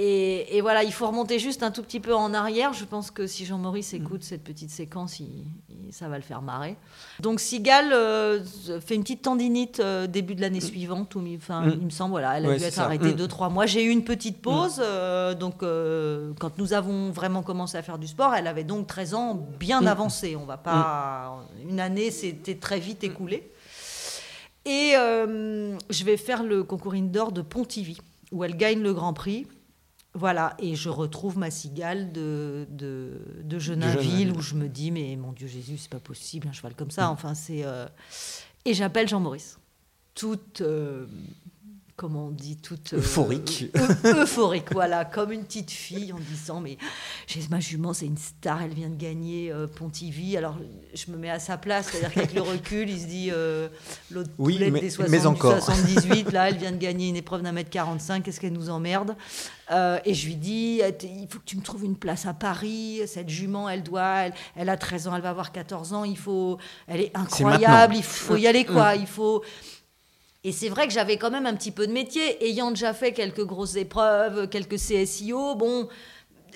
[0.00, 2.72] Et, et voilà, il faut remonter juste un tout petit peu en arrière.
[2.72, 6.40] Je pense que si Jean-Maurice écoute cette petite séquence, il- il- ça va le faire
[6.40, 6.76] marrer.
[7.18, 8.40] Donc Sigal euh,
[8.80, 11.26] fait une petite tendinite euh, début de l'année suivante, ou Mm.
[11.80, 13.16] il me semble, voilà, elle a Ouais, dû être arrêtée Mm.
[13.16, 13.66] 2-3 mois.
[13.66, 15.62] J'ai eu une petite pause, euh, donc
[16.38, 19.80] quand nous avons vraiment commencé à faire du sport, elle avait donc 13 ans bien
[19.80, 19.86] Mm.
[19.88, 20.36] avancé.
[20.36, 21.44] On va pas...
[21.68, 23.50] Une année, c'était très vite écoulé.
[24.64, 27.98] Et je vais faire le concours indoor de Pontivy,
[28.30, 29.46] où elle gagne le Grand Prix.
[30.14, 35.14] Voilà, et je retrouve ma cigale de, de, de Genainville, où je me dis, mais
[35.16, 37.10] mon Dieu Jésus, c'est pas possible, un cheval comme ça.
[37.10, 37.64] Enfin, c'est.
[37.64, 37.86] euh,
[38.64, 39.58] Et j'appelle Jean-Maurice.
[40.14, 40.60] Toute.
[40.62, 41.06] euh,
[41.98, 43.64] Comment on dit toute euh, Euphorique.
[43.74, 46.78] eu- euphorique, voilà, comme une petite fille en disant mais
[47.26, 50.36] j'ai ma jument, c'est une star, elle vient de gagner euh, Pontivy.
[50.36, 50.56] Alors
[50.94, 53.68] je me mets à sa place, c'est-à-dire qu'avec le recul, il se dit euh,
[54.12, 55.60] l'autre Oui, poulette mais- des mais 60, encore.
[55.60, 59.16] 78, là, elle vient de gagner une épreuve d'un mètre 45, qu'est-ce qu'elle nous emmerde?
[60.04, 63.00] Et je lui dis il faut que tu me trouves une place à Paris.
[63.06, 66.16] Cette jument, elle doit, elle, elle a 13 ans, elle va avoir 14 ans, il
[66.16, 69.42] faut, elle est incroyable, il faut y aller quoi, il faut.
[70.48, 73.12] Et c'est vrai que j'avais quand même un petit peu de métier, ayant déjà fait
[73.12, 75.54] quelques grosses épreuves, quelques CSIO.
[75.56, 75.88] Bon,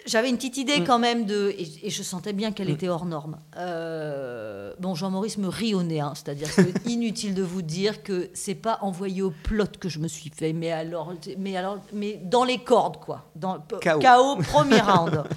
[0.06, 0.84] j'avais une petite idée Mm.
[0.84, 1.54] quand même de.
[1.58, 2.74] Et, et je sentais bien qu'elle Mm.
[2.74, 3.36] était hors norme.
[3.58, 8.30] Euh, bon, Jean-Maurice me rit au nez, hein, c'est-à-dire que inutile de vous dire que
[8.32, 12.18] c'est pas envoyé au plot que je me suis fait, mais alors, mais alors, mais
[12.24, 14.36] dans les cordes quoi, dans KO.
[14.42, 15.22] premier round.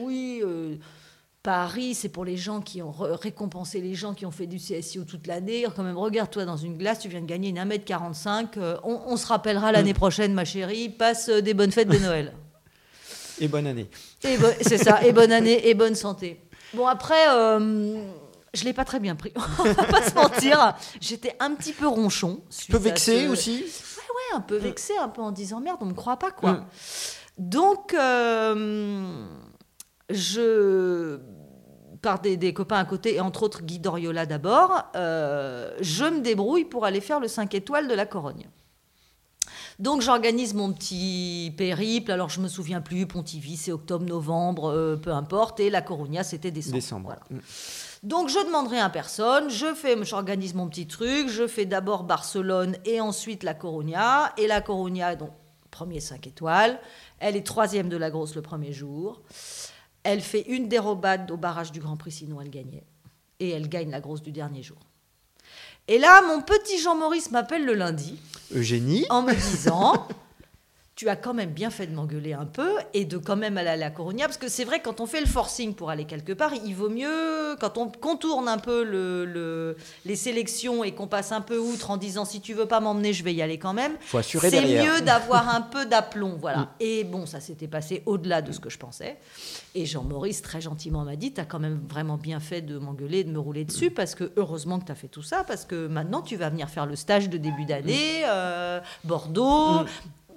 [0.00, 0.40] Oui.
[0.44, 0.74] euh,
[1.44, 5.04] Paris, c'est pour les gens qui ont récompensé les gens qui ont fait du CSIO
[5.04, 5.66] toute l'année.
[5.76, 8.46] Quand même, regarde-toi dans une glace, tu viens de gagner une 1m45.
[8.56, 10.88] euh, on, on se rappellera l'année prochaine, ma chérie.
[10.88, 12.32] Passe euh, des bonnes fêtes de Noël.
[13.40, 13.90] Et bonne année.
[14.22, 16.40] Et bo- c'est ça, et bonne année, et bonne santé.
[16.72, 18.00] Bon, après, euh,
[18.54, 19.32] je l'ai pas très bien pris.
[19.58, 20.74] On va pas se mentir.
[21.00, 22.40] J'étais un petit peu ronchon.
[22.68, 25.86] Un peu vexé aussi Ouais, ouais, un peu vexé, un peu en disant merde, on
[25.86, 26.52] me croit pas, quoi.
[26.52, 26.66] Mm.
[27.38, 29.26] Donc, euh,
[30.10, 31.18] je
[32.04, 36.20] par des, des copains à côté, et entre autres Guy Doriola d'abord, euh, je me
[36.20, 38.48] débrouille pour aller faire le 5 étoiles de la Corogne.
[39.78, 44.96] Donc j'organise mon petit périple, alors je me souviens plus, Pontivy c'est octobre, novembre, euh,
[44.96, 46.74] peu importe, et la Corogna c'était décembre.
[46.74, 47.06] Décembre.
[47.06, 47.42] Voilà.
[48.02, 52.04] Donc je demande rien à personne, je fais, j'organise mon petit truc, je fais d'abord
[52.04, 55.30] Barcelone et ensuite la Corogna, et la Corogna donc
[55.70, 56.78] premier 5 étoiles,
[57.18, 59.22] elle est troisième de la grosse le premier jour,
[60.04, 62.84] elle fait une dérobade au barrage du Grand Prix sinon elle gagnait,
[63.40, 64.78] et elle gagne la grosse du dernier jour.
[65.86, 68.18] Et là, mon petit Jean-Maurice m'appelle le lundi
[68.54, 69.04] Eugénie.
[69.10, 70.08] en me disant
[70.96, 73.68] tu as quand même bien fait de m'engueuler un peu et de quand même aller
[73.70, 76.52] à la parce que c'est vrai quand on fait le forcing pour aller quelque part
[76.64, 81.32] il vaut mieux quand on contourne un peu le, le- les sélections et qu'on passe
[81.32, 83.72] un peu outre en disant si tu veux pas m'emmener je vais y aller quand
[83.72, 83.92] même
[84.50, 86.68] c'est mieux d'avoir un peu d'aplomb voilà Mm.
[86.80, 89.16] et bon ça s'était passé au-delà de ce que je pensais
[89.74, 93.30] et Jean-Maurice très gentiment m'a dit t'as quand même vraiment bien fait de m'engueuler de
[93.32, 93.94] me rouler dessus Mm.
[93.94, 96.86] parce que heureusement que t'as fait tout ça parce que maintenant tu vas venir faire
[96.86, 99.86] le stage de début d'année euh, Bordeaux Mm.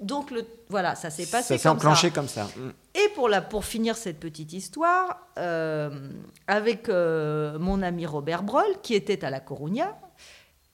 [0.01, 2.15] Donc le, voilà, ça s'est passé Ça s'est comme enclenché ça.
[2.15, 2.43] comme ça.
[2.45, 2.71] Mm.
[2.95, 6.10] Et pour, la, pour finir cette petite histoire, euh,
[6.47, 9.97] avec euh, mon ami Robert Broll, qui était à la Corugna,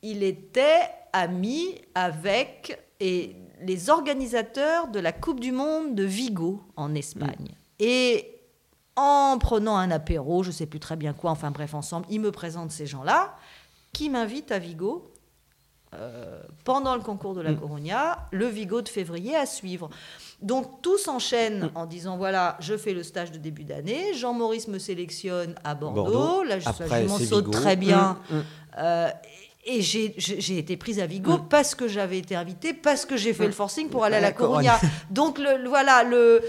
[0.01, 6.95] il était ami avec et les organisateurs de la Coupe du Monde de Vigo en
[6.95, 7.55] Espagne.
[7.79, 8.33] Et
[8.95, 12.21] en prenant un apéro, je ne sais plus très bien quoi, enfin bref, ensemble, il
[12.21, 13.35] me présente ces gens-là
[13.91, 15.12] qui m'invitent à Vigo
[15.99, 17.57] euh, pendant le concours de la Mm.
[17.59, 19.89] Corogna, le Vigo de février à suivre.
[20.41, 21.71] Donc tout s'enchaîne Mm.
[21.75, 26.03] en disant voilà, je fais le stage de début d'année, Jean-Maurice me sélectionne à Bordeaux,
[26.03, 26.43] Bordeaux.
[26.43, 28.17] là je, m'en saute très bien.
[28.29, 28.35] Mm.
[28.79, 29.07] Euh,
[29.65, 33.45] et j'ai- été prise à Vigo parce que j'avais été invitée, parce que j'ai fait
[33.45, 34.31] le forcing pour aller à la.
[34.33, 34.77] Corogna.
[35.09, 36.41] Donc le- voilà, le,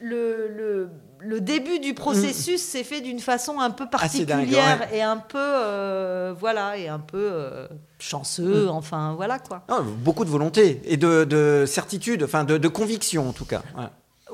[0.00, 0.88] le, le,
[1.24, 3.88] le début du processus s'est fait d'une façon un peu Mm.
[3.88, 4.98] Dingue, particulière ouais.
[4.98, 8.66] et un peu euh, voilà et un peu euh, chanceux.
[8.66, 8.70] Mm.
[8.70, 9.62] Enfin voilà quoi.
[9.68, 13.62] Ah, beaucoup de volonté et de, de certitude, enfin de, de conviction en tout cas.
[13.76, 13.84] Ouais.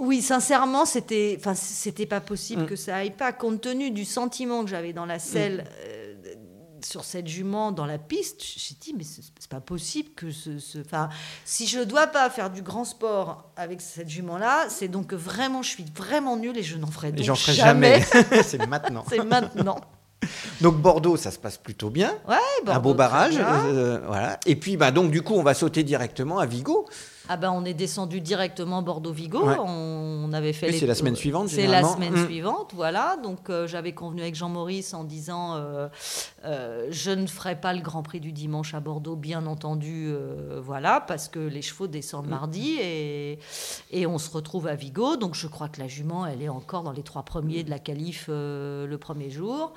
[0.01, 2.67] Oui, sincèrement, c'était, enfin, c'était pas possible Mm.
[2.67, 6.08] que ça aille pas, compte tenu du sentiment que j'avais dans la selle euh,
[6.85, 8.43] sur cette jument dans la piste.
[8.43, 11.09] J'ai dit, mais c'est pas possible que ce, ce- enfin,
[11.45, 15.63] si je dois pas faire du grand sport avec cette jument-là, c'est donc que vraiment,
[15.63, 18.01] je suis vraiment nulle et je n'en ferai Et donc j'en ferai jamais.
[18.03, 18.43] jamais.
[18.43, 19.05] c'est maintenant.
[19.09, 19.81] c'est maintenant.
[20.61, 22.13] Donc Bordeaux, ça se passe plutôt bien.
[22.29, 23.35] Ouais, un Bordeaux, beau très barrage.
[23.39, 24.39] euh, voilà.
[24.47, 26.89] Et puis bah, donc du coup, on va sauter directement à Vigo.
[27.29, 29.47] Ah ben on est descendu directement Bordeaux-Vigo.
[29.47, 29.57] Ouais.
[29.59, 30.71] On avait fait.
[30.71, 32.25] Les- c'est la semaine suivante, C'est la semaine Mm.
[32.27, 33.17] suivante, voilà.
[33.23, 35.89] Donc euh, j'avais convenu avec Jean-Maurice en disant euh,
[36.45, 40.61] euh, je ne ferai pas le Grand Prix du dimanche à Bordeaux, bien entendu, euh,
[40.65, 42.31] voilà, parce que les chevaux descendent Mm.
[42.31, 43.39] mardi et,
[43.91, 45.17] et on se retrouve à Vigo.
[45.17, 47.79] Donc je crois que la jument, elle est encore dans les trois premiers de la
[47.79, 49.73] qualif euh, le premier jour.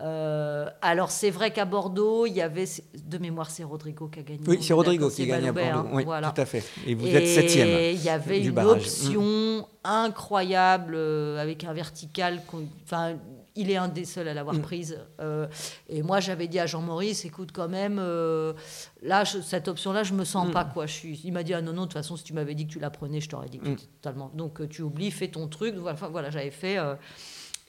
[0.00, 2.64] Euh, alors c'est vrai qu'à Bordeaux, il y avait
[3.04, 4.40] de mémoire c'est Rodrigo qui a gagné.
[4.46, 5.88] Oui, c'est Rodrigo qui c'est gagne à Bordeaux.
[5.92, 6.30] Oui, voilà.
[6.32, 6.64] tout à fait.
[6.86, 8.78] Et vous Et êtes septième Il y avait du une barrage.
[8.82, 12.42] option incroyable euh, avec un vertical.
[12.84, 13.14] Enfin,
[13.54, 14.62] il est un des seuls à l'avoir Mm.
[14.62, 14.98] prise.
[15.20, 15.46] Euh,
[15.88, 17.98] et moi, j'avais dit à Jean-Maurice, écoute, quand même,
[19.00, 20.52] là, je- cette option-là, je me sens Mm.
[20.52, 20.86] pas quoi.
[20.86, 21.20] Je suis.
[21.24, 22.80] Il m'a dit ah non non, de toute façon, si tu m'avais dit que tu
[22.80, 23.76] la prenais, je t'aurais dit que Mm.
[24.02, 24.32] totalement.
[24.34, 25.76] Donc tu oublies, fais ton truc.
[25.88, 26.78] Enfin, voilà, j'avais fait.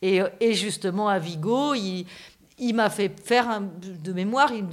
[0.02, 2.06] Et, et justement à Vigo, il,
[2.58, 4.64] il m'a fait faire un, de mémoire, il,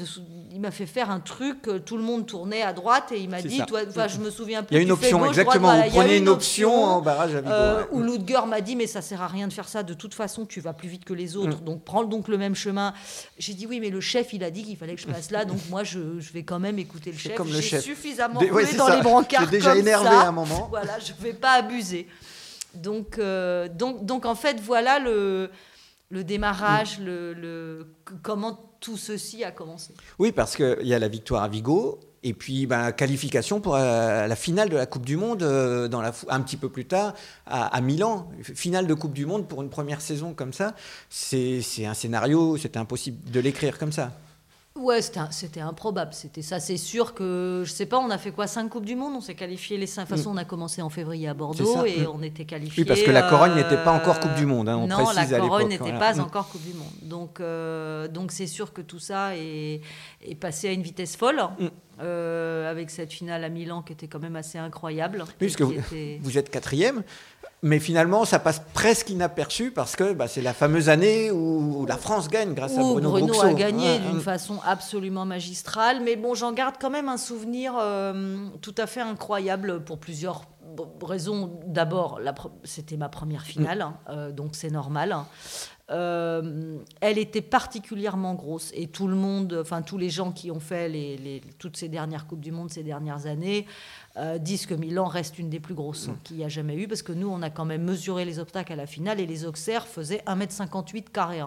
[0.52, 3.28] il m'a fait faire un truc, euh, tout le monde tournait à droite et il
[3.28, 4.76] m'a dit, toi, enfin, je me souviens plus.
[4.76, 5.68] Il y a une option, gauche, exactement.
[5.68, 5.88] droite, voilà.
[5.88, 7.84] Vous prenez une option en barrage à Vigo, euh.
[7.90, 9.82] Où Ludger m'a dit, mais ça sert à rien de faire ça.
[9.82, 11.60] De toute façon, tu vas plus vite que les autres.
[11.60, 11.64] Mm.
[11.64, 12.92] Donc prends donc le même chemin.
[13.38, 15.44] J'ai dit oui, mais le chef, il a dit qu'il fallait que je passe là.
[15.44, 17.34] Donc moi, je, je vais quand même écouter le chef.
[17.34, 17.82] comme le chef.
[17.82, 18.96] suffisamment Des- ouais, dans ça.
[18.96, 20.20] les brancards J'ai déjà comme énervé ça.
[20.20, 20.68] à un moment.
[20.70, 22.06] Voilà, je vais pas abuser.
[22.74, 25.50] Donc, euh, donc, donc en fait, voilà le,
[26.10, 27.86] démarrage, le,
[28.22, 29.94] comment tout ceci a commencé.
[30.18, 32.00] Oui, parce qu'il y a la victoire à Vigo.
[32.24, 36.00] Et puis, ben, qualification pour euh, la finale de la Coupe du Monde, euh, dans
[36.00, 37.14] un petit peu plus tard,
[37.46, 38.30] à, à Milan.
[38.42, 40.74] Finale de Coupe du Monde pour une première saison comme ça.
[41.10, 44.12] C'est un scénario, c'était impossible de l'écrire comme ça.
[44.74, 46.14] Ouais, c'était improbable.
[46.14, 47.98] C'était ça, c'est sûr que je sais pas.
[47.98, 49.12] On a fait quoi Cinq coupes du monde?
[49.14, 50.04] On s'est qualifié les cinq.
[50.04, 52.06] De toute façon, on a commencé en février à Bordeaux et Mm.
[52.14, 52.82] on était qualifié.
[52.82, 55.30] Oui, parce que la Corogne n'était pas encore Coupe du Monde, hein, on non, précise
[55.30, 55.98] la Corogne n'était voilà.
[55.98, 56.20] pas Mm.
[56.20, 56.88] encore Coupe du Monde.
[57.02, 59.82] Donc, euh, donc c'est sûr que tout ça est,
[60.26, 61.42] est passé à une vitesse folle.
[61.58, 61.66] Mm.
[62.00, 65.24] euh, avec cette finale à Milan qui était quand même assez incroyable.
[65.40, 67.02] Oui, parce Et que qui vous, était- vous êtes quatrième,
[67.62, 71.96] mais finalement, ça passe presque inaperçu parce que bah, c'est la fameuse année où la
[71.96, 73.42] France gagne grâce à Bruno, Bruno Bruxo.
[73.46, 74.20] a gagné Ouais, d'une hum.
[74.20, 76.00] façon absolument magistrale.
[76.02, 80.42] Mais bon, j'en garde quand même un souvenir euh, tout à fait incroyable pour plusieurs
[81.02, 81.60] raisons.
[81.66, 82.20] D'abord,
[82.64, 85.16] c'était ma première finale, hein, euh, donc c'est normal.
[85.92, 90.60] Euh, elle était particulièrement grosse et tout le monde, enfin tous les gens qui ont
[90.60, 93.66] fait les, les- toutes ces dernières Coupes du Monde ces dernières années
[94.16, 97.02] euh, disent que Milan reste une des plus grosses qu'il y a jamais eu parce
[97.02, 99.86] que nous on a quand même mesuré les obstacles à la finale et les auxerres
[99.86, 101.40] faisaient 1m58 carré.
[101.42, 101.46] Euh,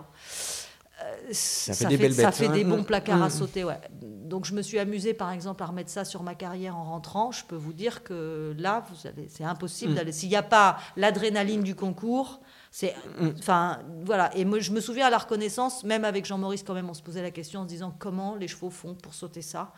[1.32, 2.52] ça, fait des belles ça bêtes, fait hein.
[2.54, 2.86] des bons Mm.
[2.86, 3.32] placards à Mm.
[3.32, 3.80] sauter, ouais.
[4.02, 7.32] Donc je me suis amusée par exemple à remettre ça sur ma carrière en rentrant.
[7.32, 9.96] Je peux vous dire que là, vous allez, c'est impossible Mm.
[9.96, 10.12] d'aller.
[10.14, 12.40] S'il n'y a pas l'adrénaline du concours,
[12.78, 13.30] c'est, Mm.
[13.40, 14.36] enfin voilà.
[14.36, 17.02] Et moi, je me souviens à la reconnaissance, même avec Jean-Maurice quand même, on se
[17.02, 19.72] posait la question en se disant comment les chevaux font pour sauter ça,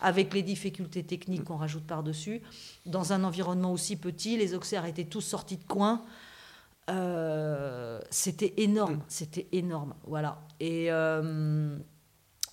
[0.00, 2.40] avec les difficultés techniques qu'on rajoute par dessus,
[2.86, 6.04] dans un environnement aussi petit, les auxerres étaient tous sortis de coin.
[6.88, 10.38] Euh, c'était énorme, c'était énorme, voilà.
[10.58, 11.76] Et euh,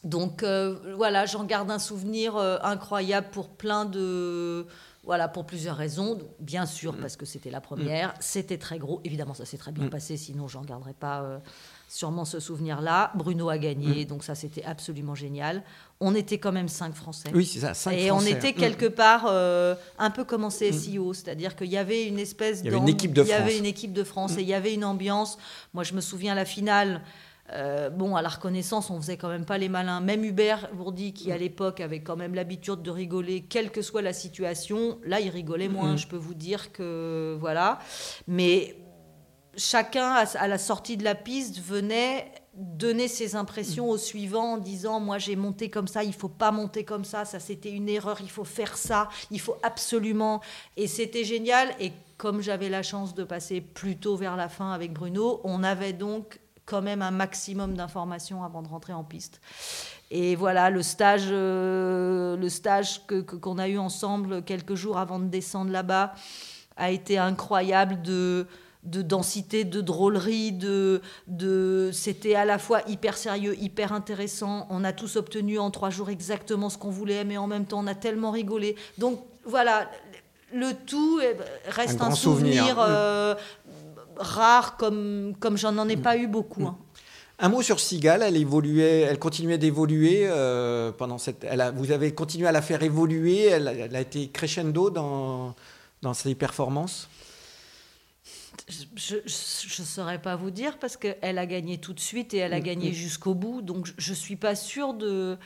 [0.04, 4.68] donc euh, voilà, j'en garde un souvenir incroyable pour plein de,
[5.06, 6.18] voilà, pour plusieurs raisons.
[6.40, 9.02] Bien sûr parce que c'était la première, c'était très gros.
[9.04, 9.90] Évidemment, ça s'est très bien Mm.
[9.90, 11.38] passé, sinon j'en garderais pas euh,
[11.88, 13.12] sûrement ce souvenir-là.
[13.16, 14.08] Bruno a gagné, Mm.
[14.08, 15.64] donc ça c'était absolument génial.
[16.00, 17.30] On était quand même cinq Français.
[17.34, 18.34] Oui, c'est ça, cinq Et Français.
[18.34, 18.56] on était Mm.
[18.56, 22.66] quelque part euh, un peu comme en CSIO, c'est-à-dire qu'il y avait une espèce Il
[22.66, 23.60] y avait une équipe de il y avait France.
[23.60, 24.40] une équipe de France Mm.
[24.40, 25.38] et il y avait une ambiance.
[25.74, 27.02] Moi, je me souviens la finale.
[27.54, 30.02] Euh, bon, à la reconnaissance, on faisait quand même pas les malins.
[30.02, 34.02] Même Hubert Bourdi, qui à l'époque avait quand même l'habitude de rigoler, quelle que soit
[34.02, 35.94] la situation, là, il rigolait moins.
[35.94, 35.98] Mm.
[35.98, 37.80] Je peux vous dire que voilà.
[38.28, 38.76] Mais
[39.56, 45.02] chacun, à la sortie de la piste, venait donner ses impressions au suivant en disant
[45.02, 48.20] moi j'ai monté comme ça il faut pas monter comme ça ça c'était une erreur
[48.22, 50.40] il faut faire ça il faut absolument
[50.78, 54.72] et c'était génial et comme j'avais la chance de passer plus tôt vers la fin
[54.72, 59.40] avec Bruno on avait donc quand même un maximum d'informations avant de rentrer en piste
[60.12, 65.20] et voilà le stage euh, le stage que qu'on a eu ensemble quelques jours avant
[65.20, 66.14] de descendre là-bas
[66.78, 68.48] a été incroyable de
[68.84, 74.68] de densité, de drôlerie, de, de c'était à la fois hyper sérieux, hyper intéressant.
[74.70, 77.80] On a tous obtenu en trois jours exactement ce qu'on voulait, mais en même temps
[77.80, 78.76] on a tellement rigolé.
[79.00, 79.90] Donc voilà,
[80.54, 81.20] le tout
[81.68, 82.86] reste Un un, grand souvenir, souvenir.
[82.88, 83.34] euh,
[84.18, 86.66] rare comme comme j'en en ai pas eu beaucoup.
[86.66, 86.78] hein.
[87.38, 91.44] Un mot sur Sigal, elle évoluait, elle continuait d'évoluer euh, pendant cette.
[91.44, 93.46] Elle a- vous avez continué à la faire évoluer.
[93.48, 95.54] Elle, a- elle a été crescendo dans
[96.02, 97.10] dans ses performances?
[98.96, 102.54] Je ne saurais pas vous dire parce qu'elle a gagné tout de suite et elle
[102.54, 102.94] a Mm, gagné mm.
[102.94, 103.62] jusqu'au bout.
[103.62, 105.38] Donc je ne suis pas sûre de,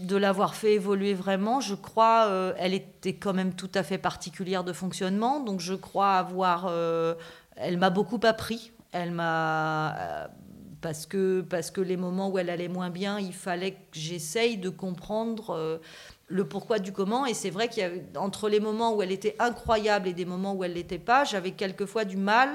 [0.00, 1.60] de l'avoir fait évoluer vraiment.
[1.60, 5.74] Je crois, euh, elle était quand même tout à fait particulière de fonctionnement, donc je
[5.74, 7.14] crois avoir, euh,
[7.56, 8.72] elle m'a beaucoup appris.
[8.92, 10.26] Elle m'a euh,
[10.80, 14.58] parce que parce que les moments où elle allait moins bien, il fallait que j'essaye
[14.58, 15.80] de comprendre
[16.26, 17.24] le pourquoi du comment.
[17.26, 20.24] Et c'est vrai qu'il y a entre les moments où elle était incroyable et des
[20.24, 22.50] moments où elle l'était pas, j'avais quelquefois du mal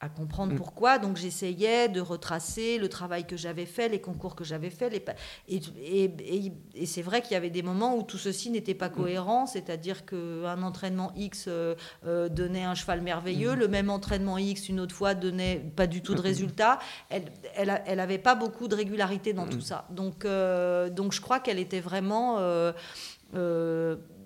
[0.00, 0.56] à comprendre mm.
[0.56, 0.98] pourquoi.
[0.98, 4.90] Donc j'essayais de retracer le travail que j'avais fait, les concours que j'avais fait.
[4.90, 5.04] Les
[5.48, 5.60] et,
[6.04, 8.92] et, et, c'est vrai qu'il y avait des moments où tout ceci n'était pas mm.
[8.92, 11.74] cohérent, c'est-à-dire qu'un entraînement X euh,
[12.06, 13.58] euh, donnait un cheval merveilleux, mm.
[13.58, 16.78] le même entraînement X une autre fois donnait pas du tout de résultat.
[17.08, 17.24] Elle,
[17.54, 19.86] elle, elle avait pas beaucoup de régularité dans tout ça.
[19.90, 22.38] Donc, euh, donc je crois qu'elle était vraiment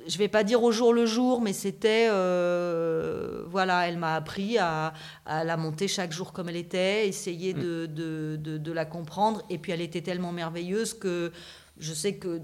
[0.09, 4.57] je vais pas dire au jour le jour, mais c'était, euh, voilà, elle m'a appris
[4.59, 4.95] à,
[5.27, 7.59] la monter chaque jour comme elle était, essayer mm.
[7.59, 9.43] de, de, de, la comprendre.
[9.51, 11.31] Et puis elle était tellement merveilleuse que
[11.79, 12.41] je sais que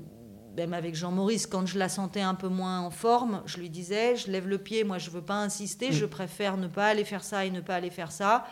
[0.57, 4.15] même avec Jean-Maurice, quand je la sentais un peu moins en forme, je lui disais,
[4.15, 5.93] je lève le pied, moi je veux pas insister, mm.
[5.93, 8.45] je préfère ne pas aller faire ça et ne pas aller faire ça.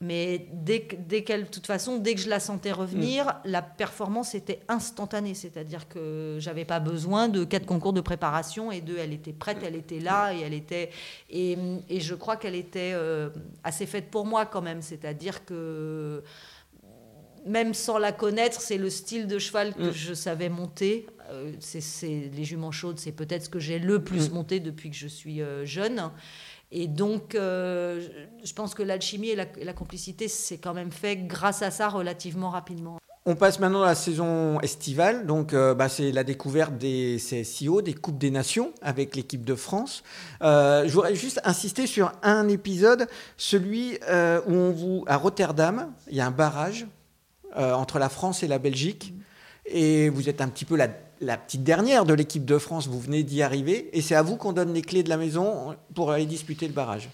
[0.00, 3.32] Mais dès, dès qu'elle, de toute façon, dès que je la sentais revenir, mm.
[3.46, 5.34] la performance était instantanée.
[5.34, 9.58] C'est-à-dire que j'avais pas besoin de quatre concours de préparation et deux, elle était prête,
[9.64, 10.90] elle était là et elle était.
[11.30, 11.56] Et,
[11.88, 13.30] et je crois qu'elle était euh,
[13.64, 14.82] assez faite pour moi quand même.
[14.82, 16.22] C'est-à-dire que
[17.46, 19.92] même sans la connaître, c'est le style de cheval que mm.
[19.92, 21.06] je savais monter.
[21.30, 24.34] Euh, c'est, les juments chaudes, c'est peut-être ce que j'ai le plus mm.
[24.34, 26.10] monté depuis que je suis euh, jeune.
[26.72, 28.00] Et donc, euh,
[28.44, 32.50] je pense que l'alchimie et la, complicité, c'est quand même fait grâce à ça relativement
[32.50, 32.98] rapidement.
[33.28, 35.26] On passe maintenant à la saison estivale.
[35.26, 39.54] Donc, euh, bah, c'est la découverte des CSIO, des Coupes des Nations avec l'équipe de
[39.54, 40.02] France.
[40.42, 43.98] Euh, je voudrais juste insister sur un épisode, celui
[44.46, 46.86] où on vous, à Rotterdam, il y a un barrage
[47.54, 49.14] entre la France et la Belgique.
[49.64, 50.88] Et vous êtes un petit peu la
[51.20, 54.36] la petite dernière de l'équipe de France, vous venez d'y arriver, et c'est à vous
[54.36, 57.08] qu'on donne les clés de la maison pour aller disputer le barrage.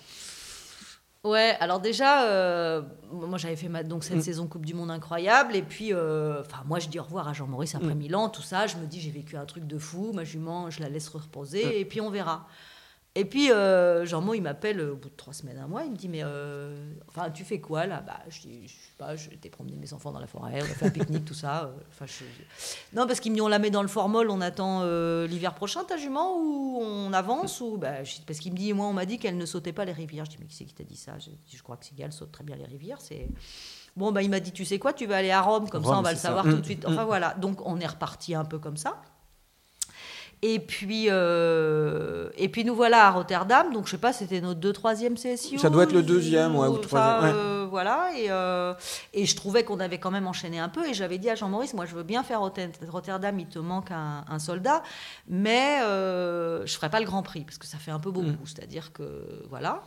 [1.24, 2.82] Ouais, alors déjà, euh,
[3.12, 4.22] moi j'avais fait ma, donc cette mm.
[4.22, 7.32] saison Coupe du Monde incroyable, et puis, euh, enfin moi je dis au revoir à
[7.32, 7.98] Jean-Maurice après mm.
[7.98, 10.80] Milan, tout ça, je me dis j'ai vécu un truc de fou, ma jument, je
[10.80, 11.80] la laisse reposer, mm.
[11.80, 12.48] et puis on verra.
[13.14, 15.84] Et puis, euh, Jean-Mo, il m'appelle au bout de trois semaines, un mois.
[15.84, 18.00] Il me dit Mais euh, enfin, tu fais quoi là?
[18.00, 20.68] Bah, Je dis Je sais pas, été promener mes enfants dans la forêt, on a
[20.68, 21.64] fait un pique-nique, tout ça.
[21.64, 22.06] Euh, enfin,
[22.94, 25.54] Non, parce qu'ils me dit On la met dans le formol, on attend euh, l'hiver
[25.54, 27.76] prochain, ta jument, ou on avance ou...
[27.76, 27.96] Bah,
[28.26, 30.24] Parce qu'il me dit Moi, on m'a dit qu'elle ne sautait pas les rivières.
[30.24, 31.18] Je dis Mais qui c'est qui t'a dit ça?
[31.18, 33.00] Je, je crois que Sigal saute très bien les rivières.
[33.02, 33.28] C'est.
[33.94, 35.98] Bon, bah, il m'a dit Tu sais quoi, tu vas aller à Rome, comme ça,
[35.98, 36.86] on va le savoir tout de suite.
[36.88, 37.34] Enfin, voilà.
[37.34, 39.02] Donc, on est reparti un peu comme ça.
[40.44, 44.58] Et puis, euh, et puis nous voilà à Rotterdam, donc je sais pas, c'était notre
[44.58, 45.56] deux troisième CSU.
[45.56, 47.32] Ça doit être le deuxième, ouais, ou le troisième.
[47.32, 48.74] Euh, voilà, et, euh,
[49.14, 51.74] et, je trouvais qu'on avait quand même enchaîné un peu, et j'avais dit à Jean-Maurice,
[51.74, 54.82] moi je veux bien faire Rotterdam, il te manque un, un soldat,
[55.28, 58.46] mais je ferai pas le Grand Prix, parce que ça fait un peu beaucoup, mm.
[58.46, 59.84] c'est-à-dire que, voilà.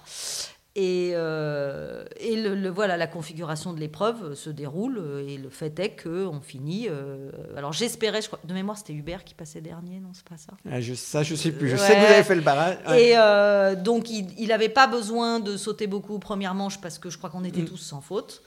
[0.78, 5.96] Et, euh, et le, voilà, la configuration de l'épreuve se déroule et le fait est
[6.04, 6.88] qu'on finit.
[6.90, 10.36] Euh, alors j'espérais, je crois, de mémoire c'était Hubert qui passait dernier, non c'est pas
[10.36, 10.52] ça?
[10.70, 12.76] Ah, je, Ça je sais plus, je sais que vous avez fait le barrage.
[12.94, 17.18] Et euh, donc il n'avait pas besoin de sauter beaucoup première manche parce que je
[17.18, 17.70] crois qu'on était mm.
[17.70, 18.44] tous sans faute.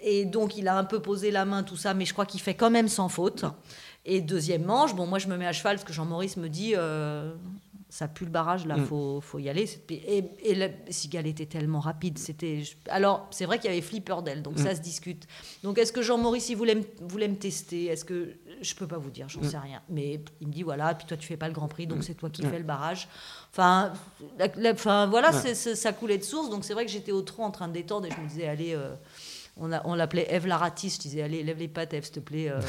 [0.00, 2.40] Et donc il a un peu posé la main, tout ça, mais je crois qu'il
[2.40, 3.44] fait quand même sans faute.
[4.04, 6.74] Et deuxième manche, bon moi je me mets à cheval parce que Jean-Maurice me dit
[7.90, 8.86] ça pue le barrage, là, il mm.
[8.86, 9.68] faut, faut, y aller.
[9.90, 12.18] Et, et la cigale était tellement rapide.
[12.18, 12.62] C'était.
[12.88, 14.62] Alors, c'est vrai qu'il y avait flipper d'elle, donc mm.
[14.62, 15.26] ça se discute.
[15.62, 17.86] Donc, est-ce que Jean-Maurice, il voulait, me, voulait me tester?
[17.86, 18.34] Est-ce que.
[18.60, 19.50] Je peux pas vous dire, j'en mm.
[19.50, 19.82] sais rien.
[19.88, 22.14] Mais il me dit, voilà, puis toi, tu fais pas le Grand Prix, donc c'est
[22.14, 23.08] toi qui fais le barrage.
[23.52, 23.92] Enfin,
[24.72, 26.50] enfin voilà, ça coulait de source.
[26.50, 28.48] Donc, c'est vrai que j'étais au trot en train de détendre et je me disais,
[28.48, 28.74] allez.
[28.74, 28.94] Euh,
[29.58, 30.94] on, on l'appelait Eve Laratis.
[30.96, 32.50] Je disais, allez, lève les pattes, Eve, s'il te plaît.
[32.50, 32.60] Euh.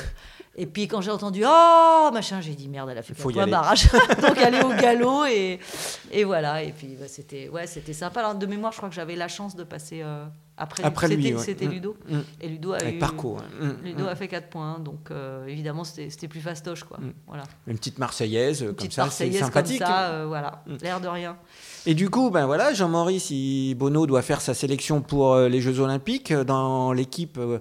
[0.55, 3.89] et puis quand j'ai entendu, oh, machin, j'ai dit, merde, elle a fait quoi barrage.
[4.21, 5.59] Donc elle est au galop et,
[6.11, 6.63] et voilà.
[6.63, 8.19] Et puis bah, c'était ouais, c'était sympa.
[8.19, 10.25] Alors, de mémoire, je crois que j'avais la chance de passer euh,
[10.59, 11.33] après, après lui.
[11.39, 11.71] C'était mm.
[11.71, 11.97] Ludo.
[12.07, 12.19] Mm.
[12.41, 13.85] Et Ludo a, Avec eu, parcours, mm.
[13.85, 14.79] Ludo a fait 4 points.
[14.79, 16.83] Donc euh, évidemment, c'était plus fastoche.
[16.83, 16.99] Quoi.
[17.27, 17.43] Voilà.
[17.65, 19.79] Une petite Marseillaise, comme ça, c'est sympathique.
[19.79, 21.37] Comme ça, voilà, l'air de rien.
[21.85, 23.31] Et du coup, ben voilà, Jean-Maurice
[23.75, 26.33] Bono doit faire sa sélection pour euh, les Jeux Olympiques.
[26.33, 27.59] Dans l'équipe, euh,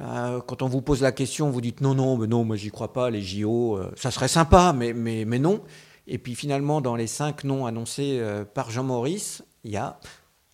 [0.00, 2.70] euh, quand on vous pose la question, vous dites non, non, mais non, moi j'y
[2.70, 5.62] crois pas, les JO, ça serait sympa, mais, mais, mais non.
[6.08, 8.20] Et puis finalement, dans les cinq noms annoncés
[8.54, 10.00] par Jean-Maurice, il y a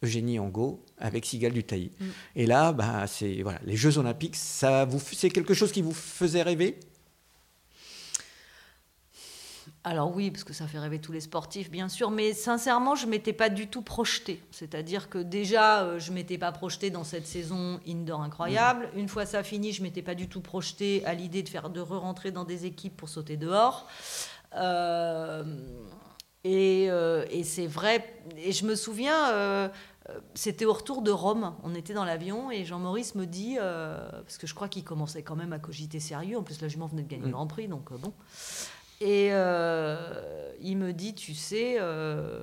[0.03, 1.91] Eugénie Angot avec Sigal Dutailly.
[1.99, 2.05] Mm.
[2.37, 5.95] Et là, ben, c'est voilà, les Jeux Olympiques, ça vous, c'est quelque chose qui vous
[5.95, 6.79] faisait rêver?
[9.85, 13.07] Alors oui, parce que ça fait rêver tous les sportifs, bien sûr, mais sincèrement, je
[13.07, 14.43] m'étais pas du tout projetée.
[14.51, 18.89] C'est-à-dire que déjà, euh, je m'étais pas projetée dans cette saison indoor incroyable.
[18.97, 21.81] Une fois ça fini, je m'étais pas du tout projetée à l'idée de faire de
[21.81, 23.87] re-rentrer dans des équipes pour sauter dehors.
[24.57, 25.45] Euh,
[26.43, 28.13] et, euh, et c'est vrai.
[28.39, 29.31] Et je me souviens.
[29.31, 29.69] euh,
[30.35, 34.39] c'était au retour de Rome, on était dans l'avion et Jean-Maurice me dit, euh, parce
[34.39, 37.03] que je crois qu'il commençait quand même à cogiter sérieux, en plus la jument venait
[37.03, 37.33] de gagner le Mm.
[37.33, 38.13] Grand Prix, donc euh, bon.
[39.01, 42.43] Et euh, il me dit, tu sais, euh,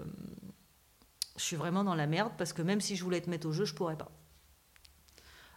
[1.38, 3.52] je suis vraiment dans la merde parce que même si je voulais te mettre au
[3.52, 4.12] jeu, je pourrais pas.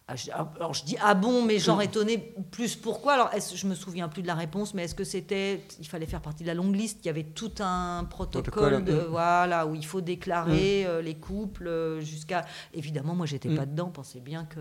[0.09, 3.14] Ah, je- alors je dis ah bon, mais genre étonné plus pourquoi?
[3.14, 6.20] Alors je me souviens plus de la réponse, mais est-ce que c'était il fallait faire
[6.20, 9.07] partie de la longue liste Il y avait tout un protocole, Protocole, de, mm.
[9.11, 13.57] voilà où il faut déclarer euh, les couples euh, jusqu'à évidemment moi j'étais Mm.
[13.57, 14.61] pas dedans, pensez bien que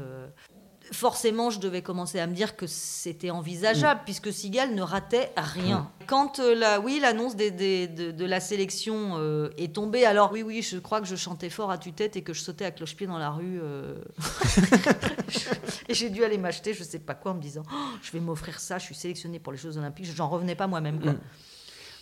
[0.91, 5.89] forcément, je devais commencer à me dire que c'était envisageable, puisque Sigal ne ratait rien.
[6.07, 10.31] Quand euh, la, oui, l'annonce des- des- de, de la sélection euh, est tombée, alors
[10.31, 12.71] oui, oui, je crois que je chantais fort à tue-tête et que je sautais à
[12.71, 13.59] cloche-pied dans la rue.
[13.61, 13.95] euh.
[15.89, 18.19] et j'ai dû aller m'acheter, je sais pas quoi, en me disant, Oh, je vais
[18.19, 20.05] m'offrir ça, je suis sélectionnée pour les Jeux Olympiques.
[20.15, 20.97] J'en revenais pas moi-même.
[20.97, 21.17] Mm.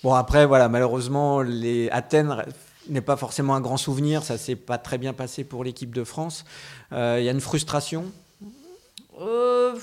[0.03, 2.35] Bon, après, voilà, malheureusement, les Athènes
[2.89, 4.23] n'est pas forcément un grand souvenir.
[4.23, 6.43] Ça s'est pas très bien passé pour l'équipe de France.
[6.91, 8.05] Il y a une frustration.
[9.19, 9.75] Euh,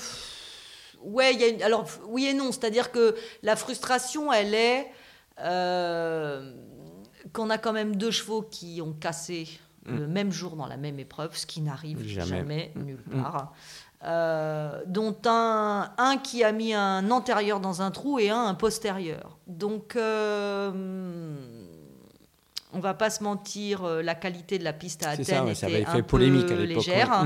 [1.01, 4.87] ouais, il y a une- alors oui et non, c'est-à-dire que la frustration, elle est
[5.39, 6.53] euh,
[7.33, 9.47] qu'on a quand même deux chevaux qui ont cassé
[9.85, 12.37] le même jour dans la même épreuve, ce qui n'arrive Jamais.
[12.37, 13.21] jamais, nulle Mm.
[13.23, 13.53] part.
[14.03, 18.53] Euh, dont un, un qui a mis un antérieur dans un trou et un un
[18.55, 19.37] postérieur.
[19.47, 19.95] Donc,
[22.73, 25.67] on va pas se mentir, la qualité de la piste à Athènes ça, ouais, ça
[25.67, 27.25] était avait fait un polémique peu à légère.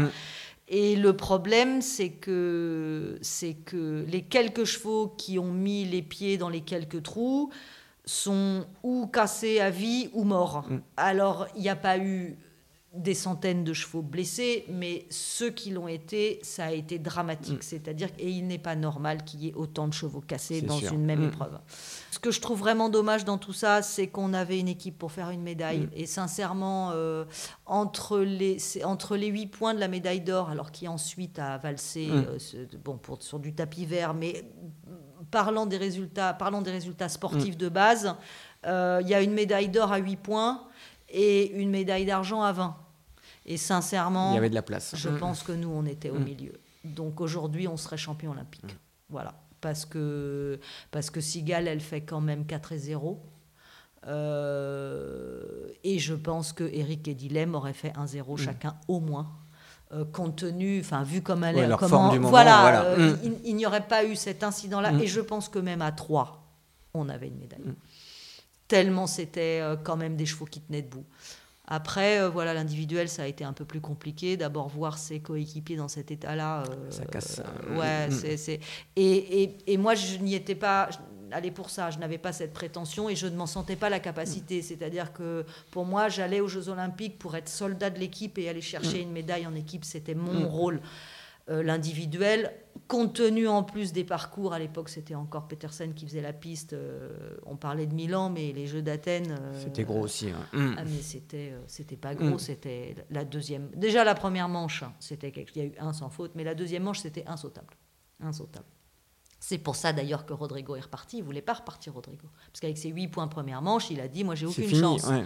[0.67, 6.37] Et le problème, c'est que, c'est que les quelques chevaux qui ont mis les pieds
[6.37, 7.51] dans les quelques trous
[8.05, 10.65] sont ou cassés à vie ou morts.
[10.69, 10.81] Mm.
[10.97, 12.35] Alors, il n'y a pas eu
[12.95, 17.59] des centaines de chevaux blessés, mais ceux qui l'ont été, ça a été dramatique.
[17.59, 17.61] Mm.
[17.61, 20.93] C'est-à-dire, et il n'est pas normal qu'il y ait autant de chevaux cassés dans sûr.
[20.93, 21.27] une même Mm.
[21.27, 21.59] épreuve.
[22.11, 25.11] Ce que je trouve vraiment dommage dans tout ça, c'est qu'on avait une équipe pour
[25.11, 25.81] faire une médaille.
[25.81, 25.89] Mm.
[25.95, 27.25] Et sincèrement, euh,
[27.65, 32.07] entre, les, entre les huit points de la médaille d'or, alors qui ensuite a valsé
[32.09, 34.43] euh, ce- bon, pour, sur du tapis vert, mais
[35.31, 38.15] parlant des résultats, parlant des résultats sportifs de base,
[38.65, 40.63] euh, il y a une médaille d'or à 8 points
[41.09, 42.77] et une médaille d'argent à 20.
[43.45, 44.93] Et sincèrement, Il y avait de la place.
[44.97, 45.17] je Mm.
[45.19, 46.23] pense que nous, on était au Mm.
[46.23, 46.53] milieu.
[46.83, 48.75] Donc aujourd'hui, on serait champion olympique.
[49.09, 49.35] Voilà.
[49.61, 50.59] Parce que,
[50.91, 53.21] parce que Sigal, elle fait quand même 4 et 0.
[54.07, 59.27] Euh, et je pense que Eric et Dilem auraient fait 1-0 chacun au moins.
[59.91, 61.59] Euh, compte tenu, enfin vu comme elle Mm.
[61.71, 62.83] Ouais, comment- forme du moment, voilà, voilà.
[62.85, 63.19] euh, Mm.
[63.23, 64.91] il, il n'y aurait pas eu cet incident-là.
[64.91, 65.01] Mm.
[65.01, 66.43] Et je pense que même à 3,
[66.93, 67.61] on avait une médaille.
[67.63, 67.75] Mm.
[68.67, 71.05] Tellement c'était quand même des chevaux qui tenaient debout.
[71.67, 74.37] Après, euh, voilà, l'individuel, ça a été un peu plus compliqué.
[74.37, 76.63] D'abord, voir ses coéquipiers dans cet état-là.
[76.69, 77.39] euh, Ça casse.
[77.41, 78.11] euh, ouais, Mm.
[78.11, 78.59] c'est, c'est-
[78.95, 80.89] Et, et, et moi, je n'y étais pas
[81.31, 81.89] allée pour ça.
[81.89, 84.61] Je n'avais pas cette prétention et je ne m'en sentais pas la capacité.
[84.61, 88.61] C'est-à-dire que pour moi, j'allais aux Jeux Olympiques pour être soldat de l'équipe et aller
[88.61, 89.07] chercher Mm.
[89.07, 89.85] une médaille en équipe.
[89.85, 90.45] C'était mon Mm.
[90.45, 90.81] rôle.
[91.47, 92.51] Euh, l'individuel,
[92.87, 96.73] compte tenu en plus des parcours, à l'époque c'était encore Petersen qui faisait la piste,
[96.73, 99.31] euh, on parlait de Milan, mais les Jeux d'Athènes...
[99.39, 100.27] euh, C'était gros aussi.
[100.53, 100.75] Mm.
[100.77, 102.39] ah, mais c'était c'était pas gros, Mm.
[102.39, 103.69] c'était la deuxième.
[103.75, 105.51] Déjà la première manche, hein, c'était quelque...
[105.55, 107.75] il y a eu un sans faute, mais la deuxième manche c'était insautable,
[108.21, 108.65] insautable.
[109.39, 111.17] C'est pour ça d'ailleurs que Rodrigo est reparti.
[111.19, 114.23] Il voulait pas repartir Rodrigo, parce qu'avec ses huit points première manche, il a dit
[114.23, 115.05] moi j'ai aucune fini, chance.
[115.07, 115.23] ouais.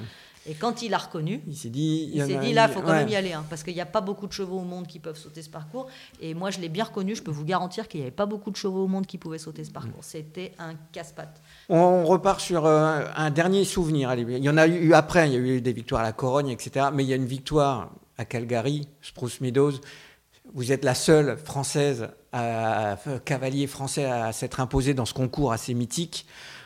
[0.47, 2.11] Et quand il a reconnu, Il s'est dit.
[2.13, 2.99] il s'est dit là, il faut quand ouais.
[2.99, 4.99] même y aller, hein, parce qu'il n'y a pas beaucoup de chevaux au monde qui
[4.99, 5.87] peuvent sauter ce parcours.
[6.21, 8.49] Et moi, je l'ai bien reconnu, je peux vous garantir qu'il n'y avait pas beaucoup
[8.49, 10.03] de chevaux au monde qui pouvaient sauter ce parcours.
[10.03, 11.41] C'était un casse-pattes.
[11.67, 14.09] On repart sur euh, un dernier souvenir.
[14.09, 16.13] Allez, il y en a eu après, il y a eu des victoires à la
[16.13, 16.87] Corogne, etc.
[16.93, 19.73] Mais il y a une victoire à Calgary, Spruce Meadows.
[20.53, 25.73] Vous êtes la seule française, à, cavalier français à s'être imposé dans ce concours assez
[25.73, 26.25] mythique.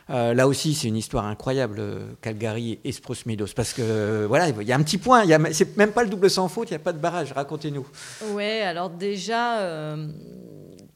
[0.09, 3.47] Euh, là aussi, c'est une histoire incroyable, euh, Calgary et Spruce Meadows.
[3.55, 5.23] Parce que euh, voilà, il y a un petit point.
[5.51, 7.31] C'est même pas le double sans faute, il n'y a pas de barrage.
[7.31, 7.87] Racontez-nous.
[8.31, 10.07] Ouais, alors déjà, euh,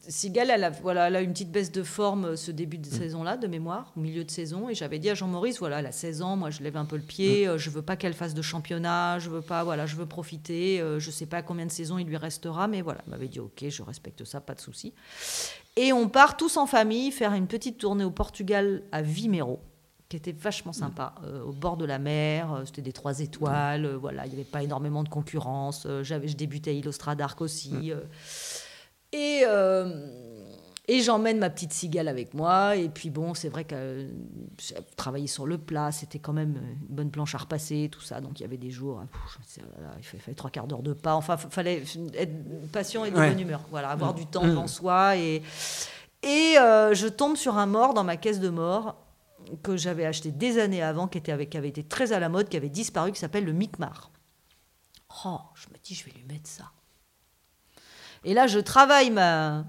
[0.08, 3.36] Sigal, elle a, voilà, elle a une petite baisse de forme ce début de saison-là,
[3.36, 4.68] de mémoire, au milieu de saison.
[4.68, 6.96] Et j'avais dit à Jean-Maurice, voilà, elle a 16 ans, moi je lève un peu
[6.96, 9.96] le pied, euh, je veux pas qu'elle fasse de championnat, je veux pas, voilà, je
[9.96, 10.82] veux profiter.
[10.98, 13.64] je sais pas combien de saisons il lui restera, mais voilà, il m'avait dit, ok,
[13.68, 14.92] je respecte ça, pas de souci.
[15.78, 19.60] Et on part tous en famille faire une petite tournée au Portugal à Vimeiro
[20.08, 23.84] qui était vachement sympa, euh, au bord de la mer, euh, c'était des trois étoiles,
[23.84, 27.92] euh, voilà, il n'y avait pas énormément de concurrence, j'avais, je débutais à Illustradark aussi.
[27.92, 28.00] euh.
[29.12, 30.37] et, euh,
[30.90, 32.74] Et j'emmène ma petite cigale avec moi.
[32.76, 34.08] Et puis bon, c'est vrai que euh,
[34.58, 35.92] j'ai travaillé sur le plat.
[35.92, 38.22] C'était quand même une bonne planche à repasser, tout ça.
[38.22, 40.66] Donc il y avait des jours, pff, disais, oh là là, il fallait, trois quarts
[40.66, 41.14] d'heure de pas.
[41.14, 41.82] Enfin, il fallait
[42.14, 43.28] être patient et de Ouais.
[43.28, 43.60] bonne humeur.
[43.70, 44.48] Voilà, avoir du temps Mm.
[44.48, 45.16] devant soi.
[45.18, 45.42] Et,
[46.22, 48.96] et euh, je tombe sur un mort dans ma caisse de mort
[49.62, 52.30] que j'avais acheté des années avant, qui, était avec, qui avait été très à la
[52.30, 54.10] mode, qui avait disparu, qui s'appelle le Micmar.
[55.26, 56.64] Oh, je me dis, je vais lui mettre ça.
[58.24, 59.64] Et là, je travaille ma,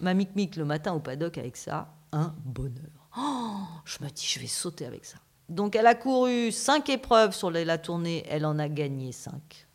[0.00, 1.92] ma mic-mic le matin au paddock avec ça.
[2.12, 3.08] Un bonheur.
[3.18, 5.18] Oh, je me dis, je vais sauter avec ça.
[5.48, 8.24] Donc, elle a couru cinq épreuves sur la, tournée.
[8.28, 9.66] Elle en a gagné cinq.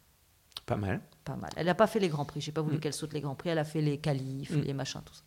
[0.66, 1.02] Pas mal.
[1.26, 1.50] Pas mal.
[1.56, 2.42] Elle n'a pas fait les grands prix.
[2.42, 2.80] J'ai pas voulu Mm.
[2.80, 3.50] qu'elle saute les grands prix.
[3.50, 4.62] Elle a fait les qualifs, Mm.
[4.62, 5.22] les machins, tout ça.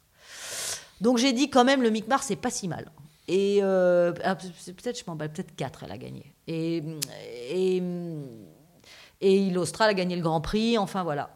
[1.00, 2.90] Donc, j'ai dit quand même, le Micmar, c'est pas si mal.
[3.28, 6.32] Et euh, ah, peut-être, je m'emballe, peut-être 4, elle a gagné.
[6.46, 6.82] Et,
[7.50, 7.82] et,
[9.20, 10.78] et Il Austral a gagné le Grand Prix.
[10.78, 11.30] Enfin, voilà.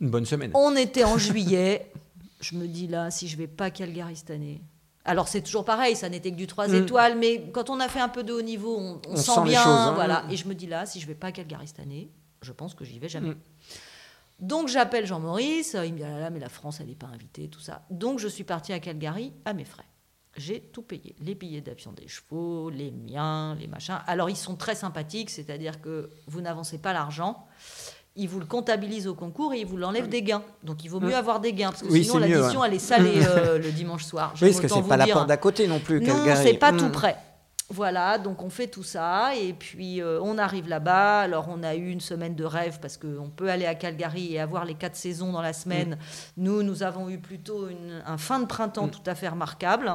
[0.00, 0.50] Une bonne semaine.
[0.54, 1.90] On était en juillet.
[2.40, 4.62] Je me dis là, si je vais pas à Calgary cette année.
[5.04, 6.74] Alors c'est toujours pareil, ça n'était que du 3 Mm.
[6.74, 9.42] étoiles, mais quand on a fait un peu de haut niveau, on, on On sent,
[9.44, 9.62] bien.
[9.62, 9.92] choses, hein.
[9.94, 10.24] voilà.
[10.30, 12.10] Et je me dis là, si je vais pas à Calgary cette année,
[12.42, 13.30] je pense que j'y vais jamais.
[13.30, 13.38] Mm.
[14.40, 17.08] Donc j'appelle Jean-Maurice, il me dit ah là là, mais la France elle n'est pas
[17.08, 17.84] invitée, tout ça.
[17.90, 19.84] Donc je suis partie à Calgary à mes frais.
[20.36, 23.98] J'ai tout payé, les billets d'avion des chevaux, les miens, les machins.
[24.06, 27.46] Alors ils sont très sympathiques, c'est-à-dire que vous n'avancez pas l'argent,
[28.16, 30.42] ils vous le comptabilisent au concours et ils vous l'enlèvent des gains.
[30.64, 31.14] Donc il vaut mieux Mm.
[31.14, 32.68] avoir des gains parce que Oui, sinon l'addition ouais.
[32.68, 33.24] elle est salée Mm.
[33.28, 34.32] euh, le dimanche soir.
[34.42, 36.00] Oui, parce que c'est pas la porte d'à côté non plus.
[36.00, 36.76] Non, c'est pas Mm.
[36.78, 37.16] tout près.
[37.72, 41.20] Voilà, donc on fait tout ça et puis euh, on arrive là-bas.
[41.20, 44.40] Alors on a eu une semaine de rêve parce qu'on peut aller à Calgary et
[44.40, 45.96] avoir les quatre saisons dans la semaine.
[46.36, 49.94] Nous, nous avons eu plutôt une- un fin de printemps tout à fait remarquable.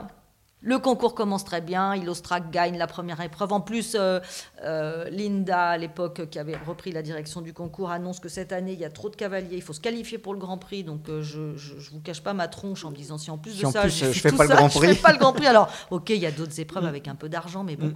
[0.68, 1.94] Le concours commence très bien.
[1.96, 3.54] Ilostrak gagne la première épreuve.
[3.54, 4.20] En plus, euh,
[4.64, 8.74] euh, Linda, à l'époque, qui avait repris la direction du concours, annonce que cette année,
[8.74, 9.56] il y a trop de cavaliers.
[9.58, 10.84] Il faut se qualifier pour le Grand Prix.
[10.84, 13.52] Donc, euh, je ne vous cache pas ma tronche en me disant si en plus
[13.52, 14.38] Si de en ça, plus, je fais le
[14.70, 14.96] Prix.
[14.96, 15.46] fais pas le Grand Prix.
[15.46, 17.94] Alors, ok, il y a d'autres épreuves avec un peu d'argent, mais bon.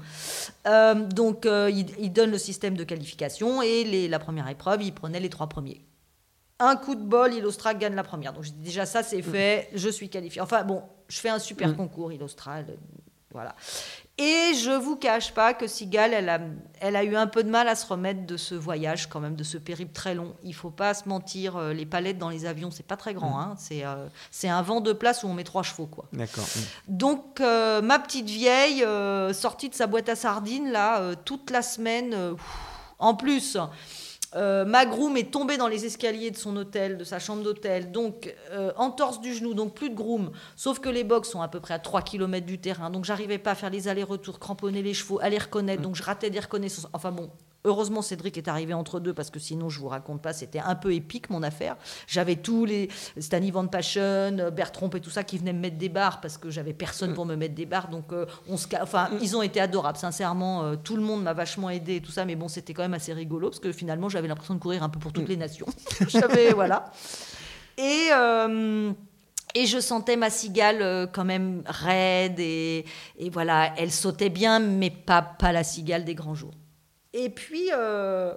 [0.68, 4.94] Euh, donc, il, il donne le système de qualification et les- la première épreuve, il
[4.94, 5.82] prenait les trois premiers.
[6.60, 8.34] Un coup de bol, Ilostra gagne la première.
[8.34, 10.42] Donc, déjà, ça, c'est fait, je suis qualifié.
[10.42, 11.76] Enfin, bon, je fais un super Mm.
[11.78, 12.58] concours, Ilostra.
[12.58, 12.64] euh,
[13.32, 13.56] Voilà.
[14.18, 16.40] Et je vous cache pas que Sigal, elle a,
[16.82, 19.36] elle a eu un peu de mal à se remettre de ce voyage, quand même,
[19.36, 20.34] de ce périple très long.
[20.44, 23.30] Il faut pas se mentir, euh, les palettes dans les avions, c'est pas très grand.
[23.38, 23.42] Mm.
[23.42, 23.56] hein.
[23.60, 26.06] C'est euh, c'est un vent de place où on met trois chevaux, quoi.
[26.12, 26.44] D'accord.
[26.44, 26.60] Mm.
[26.98, 31.62] Donc, euh, ma petite vieille, euh, sortie de sa boîte à sardines, là, toute la
[31.62, 32.10] semaine.
[32.36, 32.46] pff,
[32.98, 33.56] en plus,
[34.36, 37.92] euh, ma groom est tombée dans les escaliers de son hôtel, de sa chambre d'hôtel,
[37.92, 40.32] donc euh, entorse du genou, donc plus de groom.
[40.56, 43.40] Sauf que les box sont à peu près à 3 km du terrain, donc j'arrivais
[43.40, 46.40] pas à faire les allers-retours, cramponner les chevaux, à les reconnaître, donc je ratais des
[46.40, 46.88] reconnaissances.
[46.94, 47.32] Enfin bon,
[47.66, 50.76] heureusement Cédric est arrivé entre deux, parce que sinon, je vous raconte pas, c'était un
[50.76, 51.76] peu épique mon affaire.
[52.08, 52.90] J'avais tous les
[53.20, 56.38] Stanley Van Passion, euh, Bertrand et tout ça qui venaient me mettre des barres, parce
[56.38, 59.36] que j'avais personne pour me mettre des barres, donc euh, on se ca- enfin, ils
[59.36, 62.36] ont été adorables, sincèrement, euh, tout le monde m'a vachement aidé et tout ça, mais
[62.36, 65.00] bon, c'était quand même assez rigolo, parce que finalement, j'avais l'impression de courir un peu
[65.00, 65.66] pour toutes les nations.
[66.08, 66.92] j'avais, voilà.
[67.78, 68.92] Et, euh,
[69.56, 72.86] et je sentais ma cigale quand même raide et,
[73.18, 76.54] et voilà, elle sautait bien, mais pas, pas la cigale des grands jours.
[77.14, 78.34] Et puis, euh,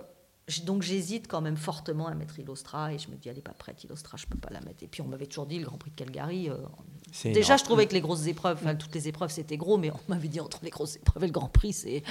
[0.64, 3.52] donc j'hésite quand même fortement à mettre Ilostra et je me dis, elle n'est pas
[3.52, 4.82] prête, Ilostra, je peux pas la mettre.
[4.82, 6.56] Et puis on m'avait toujours dit, le Grand Prix de Calgary, euh,
[7.12, 7.58] C'est déjà énorme.
[7.58, 10.28] je trouvais que les grosses épreuves, enfin toutes les épreuves c'était gros, mais on m'avait
[10.28, 12.02] dit entre les grosses épreuves et le Grand Prix, c'est...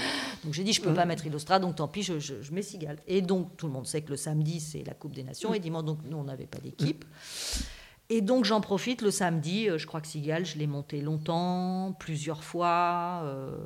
[0.43, 2.61] Donc j'ai dit, je peux pas mettre Ilostra, donc tant pis, je, je, je mets
[2.61, 2.99] Cigale.
[3.07, 5.59] Et donc tout le monde sait que le samedi, c'est la Coupe des Nations, et
[5.59, 7.05] dimanche, donc nous, on n'avait pas d'équipe.
[8.09, 11.95] Et donc j'en profite le samedi, euh, je crois que Cigale, je l'ai monté longtemps,
[11.97, 13.57] plusieurs fois, euh,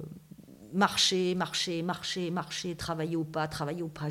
[0.76, 4.08] marcher, marcher, marcher, marcher, travailler au pas, travailler au pas.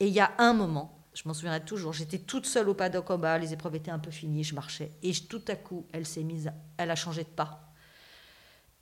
[0.00, 3.10] Et il y a un moment, je m'en souviendrai toujours, j'étais toute seule au paddock
[3.10, 6.04] en bas, les épreuves étaient un peu finies, je marchais, et tout à coup, elle
[6.06, 7.72] s'est mise, à- elle a changé de pas.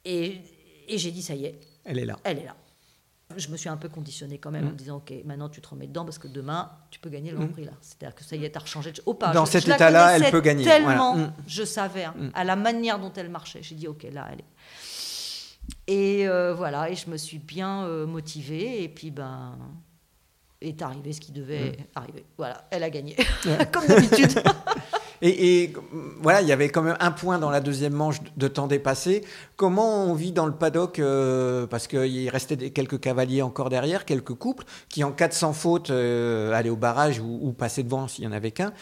[0.05, 0.41] Et,
[0.89, 2.17] et j'ai dit, ça y est, Elle est là.
[2.25, 2.57] elle est là.
[3.37, 4.73] Je me suis un peu conditionnée quand même en Mm.
[4.73, 7.37] me disant, ok, maintenant tu te remets dedans parce que demain, tu peux gagner le
[7.37, 7.41] Mm.
[7.41, 7.73] Grand Prix là.
[7.81, 9.01] C'est-à-dire que ça y est, tu as rechangé de...
[9.07, 9.31] Au pas.
[9.33, 11.29] Dans Je- cet état-là, elle peut gagner, Tellement, voilà.
[11.29, 11.33] Mm.
[11.47, 12.31] je savais, hein, Mm.
[12.35, 13.63] à la manière dont elle marchait.
[13.63, 14.45] J'ai dit, ok, là, elle est.
[15.91, 18.85] Et euh, voilà, et je me suis bien euh, motivée.
[18.85, 19.59] Et puis, ben,
[20.61, 22.25] est arrivé ce qui devait arriver.
[22.39, 23.17] Voilà, elle a gagné,
[23.73, 24.41] comme d'habitude.
[25.23, 25.73] Et, et,
[26.23, 29.23] voilà, il y avait quand même un point dans la deuxième manche de temps dépassé.
[29.57, 34.05] Comment on vit dans le paddock euh, Parce qu'il restait des- quelques cavaliers encore derrière,
[34.07, 37.83] quelques couples, qui en cas de sans faute euh, allaient au barrage ou, ou passaient
[37.83, 38.73] devant s'il n'y en avait qu'un.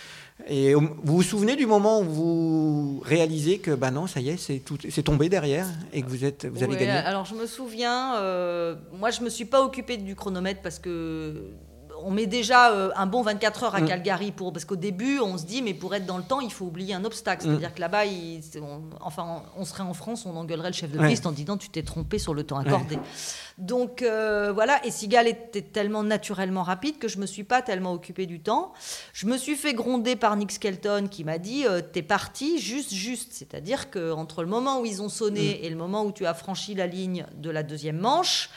[0.48, 4.28] Et au- vous vous souvenez du moment où vous réalisez que bah non, ça y
[4.28, 6.90] est, c'est tout- c'est tombé derrière et que vous, êtes, vous avez gagné?
[6.92, 11.50] Alors je me souviens, euh, moi je me suis pas occupée du chronomètre parce que
[12.04, 13.86] on met déjà euh, un bon 24 heures à Mm.
[13.88, 16.52] Calgary pour parce qu'au début on se dit mais pour être dans le temps il
[16.52, 17.50] faut oublier un obstacle Mm.
[17.50, 20.98] c'est-à-dire que là-bas il- on- enfin on serait en France on engueulerait le chef de
[20.98, 21.08] Ouais.
[21.08, 22.98] piste en disant tu t'es trompé sur le temps accordé
[23.58, 27.92] donc euh, voilà et Sigal était tellement naturellement rapide que je me suis pas tellement
[27.92, 28.72] occupé du temps
[29.12, 32.92] je me suis fait gronder par Nick Skelton qui m'a dit euh, t'es parti juste
[32.92, 36.26] juste c'est-à-dire que entre le moment où ils ont sonné et le moment où tu
[36.26, 38.50] as franchi la ligne de la deuxième manche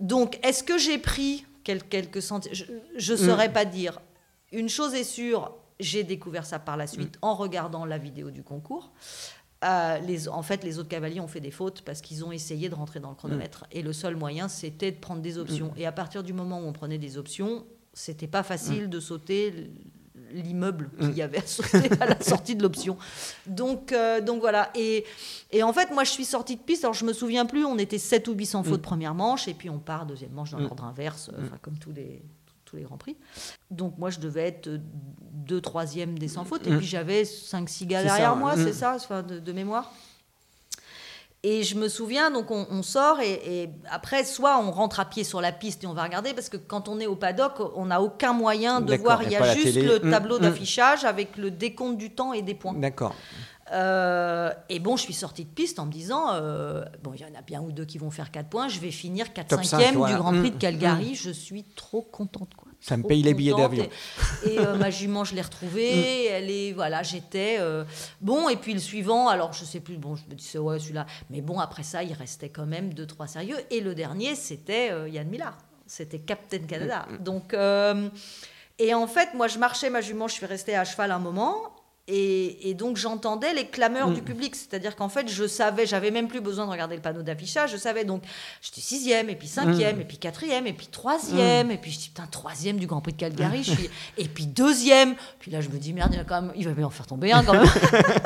[0.00, 2.52] donc, est-ce que j'ai pris quelques centimes
[2.96, 4.00] Je ne saurais pas dire.
[4.52, 8.42] Une chose est sûre, j'ai découvert ça par la suite en regardant la vidéo du
[8.42, 8.92] concours.
[9.64, 12.68] Euh, les, en fait, les autres cavaliers ont fait des fautes parce qu'ils ont essayé
[12.68, 13.66] de rentrer dans le chronomètre.
[13.72, 15.72] Et le seul moyen, c'était de prendre des options.
[15.76, 19.70] Et à partir du moment où on prenait des options, c'était pas facile de sauter
[20.32, 21.42] l'immeuble qu'il y avait
[22.00, 22.96] à la sortie de l'option.
[23.46, 24.70] Donc, euh, donc voilà.
[24.74, 25.04] Et,
[25.50, 26.84] et en fait, moi, je suis sortie de piste.
[26.84, 29.70] Alors, je me souviens plus, on était 7 ou 800 fautes première manche, et puis
[29.70, 30.62] on part deuxième manche dans Mm.
[30.62, 32.22] l'ordre inverse, euh, enfin, comme tous les,
[32.64, 33.16] tous les grands prix.
[33.70, 34.68] Donc, moi, je devais être
[35.32, 36.78] 2 troisième des 100 fautes, et Mm.
[36.78, 38.64] puis j'avais 5-6 gars ça, derrière moi, Mm.
[38.64, 39.92] c'est ça, de, de mémoire.
[41.46, 45.04] Et je me souviens, donc on, on sort et, et après, soit on rentre à
[45.04, 47.52] pied sur la piste et on va regarder, parce que quand on est au paddock,
[47.76, 49.22] on n'a aucun moyen de voir.
[49.22, 49.82] Il y a juste télé.
[49.86, 50.42] le Mm, tableau mm.
[50.42, 52.74] d'affichage avec le décompte du temps et des points.
[52.74, 53.14] D'accord.
[53.74, 57.24] Euh, et bon, je suis sortie de piste en me disant, euh, bon, il y
[57.24, 59.64] en a bien ou deux qui vont faire 4 points, je vais finir 4 Top
[59.64, 60.14] 5 cinq, voilà.
[60.14, 62.54] du Grand Prix de Calgary, je suis trop contente.
[62.54, 62.68] Quoi.
[62.80, 63.88] Ça me paye les billets d'avion.
[64.44, 67.58] Et, et, euh, ma jument, je l'ai retrouvée, elle est, voilà, j'étais...
[68.20, 71.06] bon, et puis le suivant, alors je sais plus, bon, je me disais, ouais, celui-là,
[71.30, 74.92] mais bon, après ça, il restait quand même deux, trois sérieux, et le dernier, c'était
[75.10, 77.06] Yann Millard, c'était Captain Canada.
[77.20, 77.54] Donc...
[78.78, 81.74] et en fait, moi, je marchais ma jument, je suis restée à cheval un moment.
[82.06, 84.14] Et, et donc, j'entendais les clameurs Mm.
[84.14, 84.54] du public.
[84.56, 87.72] C'est-à-dire qu'en fait, je savais, j'avais même plus besoin de regarder le panneau d'affichage.
[87.72, 88.22] Je savais donc,
[88.60, 90.00] j'étais sixième, et puis cinquième, Mm.
[90.02, 91.70] et puis quatrième, et puis troisième.
[91.70, 93.62] Et puis, je dis, putain, troisième du Grand Prix de Calgary.
[93.64, 93.90] je suis...
[94.18, 95.14] Et puis deuxième.
[95.38, 97.06] Puis là, je me dis, merde, il, va quand même, il va bien en faire
[97.06, 97.64] tomber un quand même.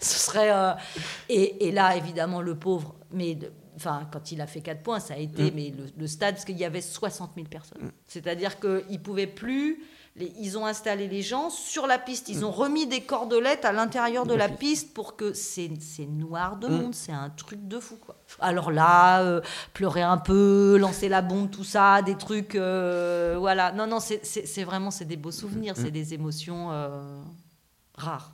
[0.00, 0.50] Ce serait.
[0.52, 0.72] euh,
[1.28, 3.36] Et, et là, évidemment, le pauvre, mais.
[3.76, 5.54] Enfin, quand il a fait 4 points, ça a été Mm.
[5.56, 7.90] mais le, le stade, parce qu'il y avait 60 000 personnes.
[8.06, 9.82] C'est-à-dire qu'ils ne pouvaient plus.
[10.16, 12.28] Les- ils ont installé les gens sur la piste.
[12.28, 15.68] Ils ont remis des cordelettes à l'intérieur de la piste pour que c'est
[16.08, 16.70] noir de Mm.
[16.82, 16.94] monde.
[16.94, 18.14] C'est un truc de fou, quoi.
[18.40, 19.40] Alors là, euh,
[19.72, 22.54] pleurer un peu, lancer la bombe, tout ça, des trucs.
[22.54, 23.72] euh, voilà.
[23.72, 27.20] Non, non, c'est- vraiment c'est des beaux souvenirs, c'est des émotions euh,
[27.96, 28.32] rares.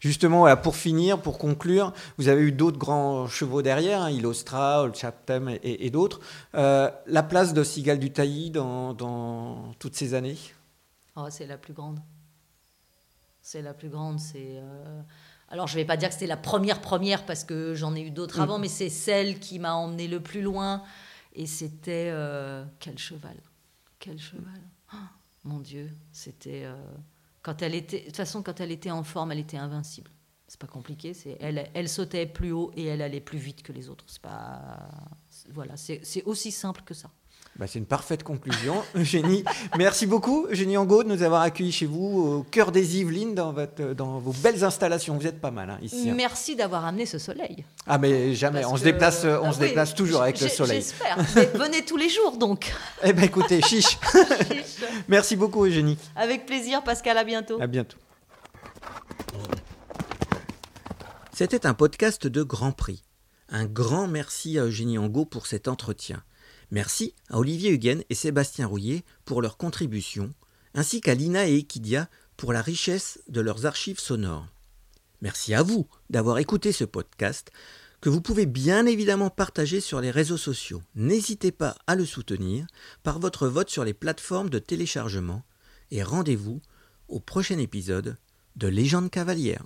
[0.00, 4.94] Justement, pour finir, pour conclure, vous avez eu d'autres grands chevaux derrière, hein, Ilostra, Old
[4.96, 6.20] Chatham et, et d'autres.
[6.54, 10.36] La place de Sigal du Tailly dans, dans toutes ces années?
[11.20, 12.00] Oh, c'est la plus grande.
[13.42, 14.18] C'est la plus grande.
[14.20, 14.58] C'est.
[14.60, 15.02] euh,
[15.48, 18.10] Alors, je vais pas dire que c'était la première première parce que j'en ai eu
[18.10, 18.42] d'autres Mm.
[18.42, 20.82] avant, mais c'est celle qui m'a emmené le plus loin.
[21.32, 23.36] Et c'était euh, quel cheval,
[23.98, 24.60] quel cheval.
[24.92, 24.96] Oh,
[25.44, 26.74] mon Dieu, c'était euh,
[27.42, 28.00] quand elle était.
[28.00, 30.10] De toute façon, quand elle était en forme, elle était invincible.
[30.46, 31.14] C'est pas compliqué.
[31.14, 34.04] C'est elle, elle sautait plus haut et elle allait plus vite que les autres.
[34.08, 34.88] C'est pas.
[35.50, 37.10] Voilà, c'est aussi simple que ça.
[37.58, 38.82] Bah, C'est une parfaite conclusion.
[38.94, 39.42] Eugénie,
[39.76, 43.52] merci beaucoup, Eugénie Angot, de nous avoir accueillis chez vous au cœur des Yvelines, dans,
[43.52, 45.16] votre, dans vos belles installations.
[45.18, 46.08] Vous êtes pas mal hein, ici.
[46.08, 46.14] hein.
[46.16, 47.64] Merci d'avoir amené ce soleil.
[47.86, 48.60] Ah, mais jamais.
[48.60, 50.76] Parce on se déplace, on Ah se oui, déplace toujours avec le soleil.
[50.82, 51.18] J'espère.
[51.54, 52.72] Venez tous les jours donc.
[53.02, 53.98] Eh ben écoutez, chiche.
[55.08, 55.98] merci beaucoup, Eugénie.
[56.16, 57.18] Avec plaisir, Pascal.
[57.18, 57.60] À bientôt.
[57.60, 57.96] À bientôt.
[61.32, 63.02] C'était un podcast de Grand Prix.
[63.48, 66.22] Un grand merci à Eugénie Angot pour cet entretien.
[66.70, 70.32] Merci à Olivier Huguen et Sébastien Rouillet pour leur contribution,
[70.74, 74.46] ainsi qu'à Lina et Equidia pour la richesse de leurs archives sonores.
[75.22, 77.50] Merci à vous d'avoir écouté ce podcast,
[78.00, 80.82] que vous pouvez bien évidemment partager sur les réseaux sociaux.
[80.94, 82.66] N'hésitez pas à le soutenir
[83.02, 85.42] par votre vote sur les plateformes de téléchargement
[85.90, 86.60] et rendez-vous
[87.08, 88.16] au prochain épisode
[88.56, 89.64] de Légende cavalière.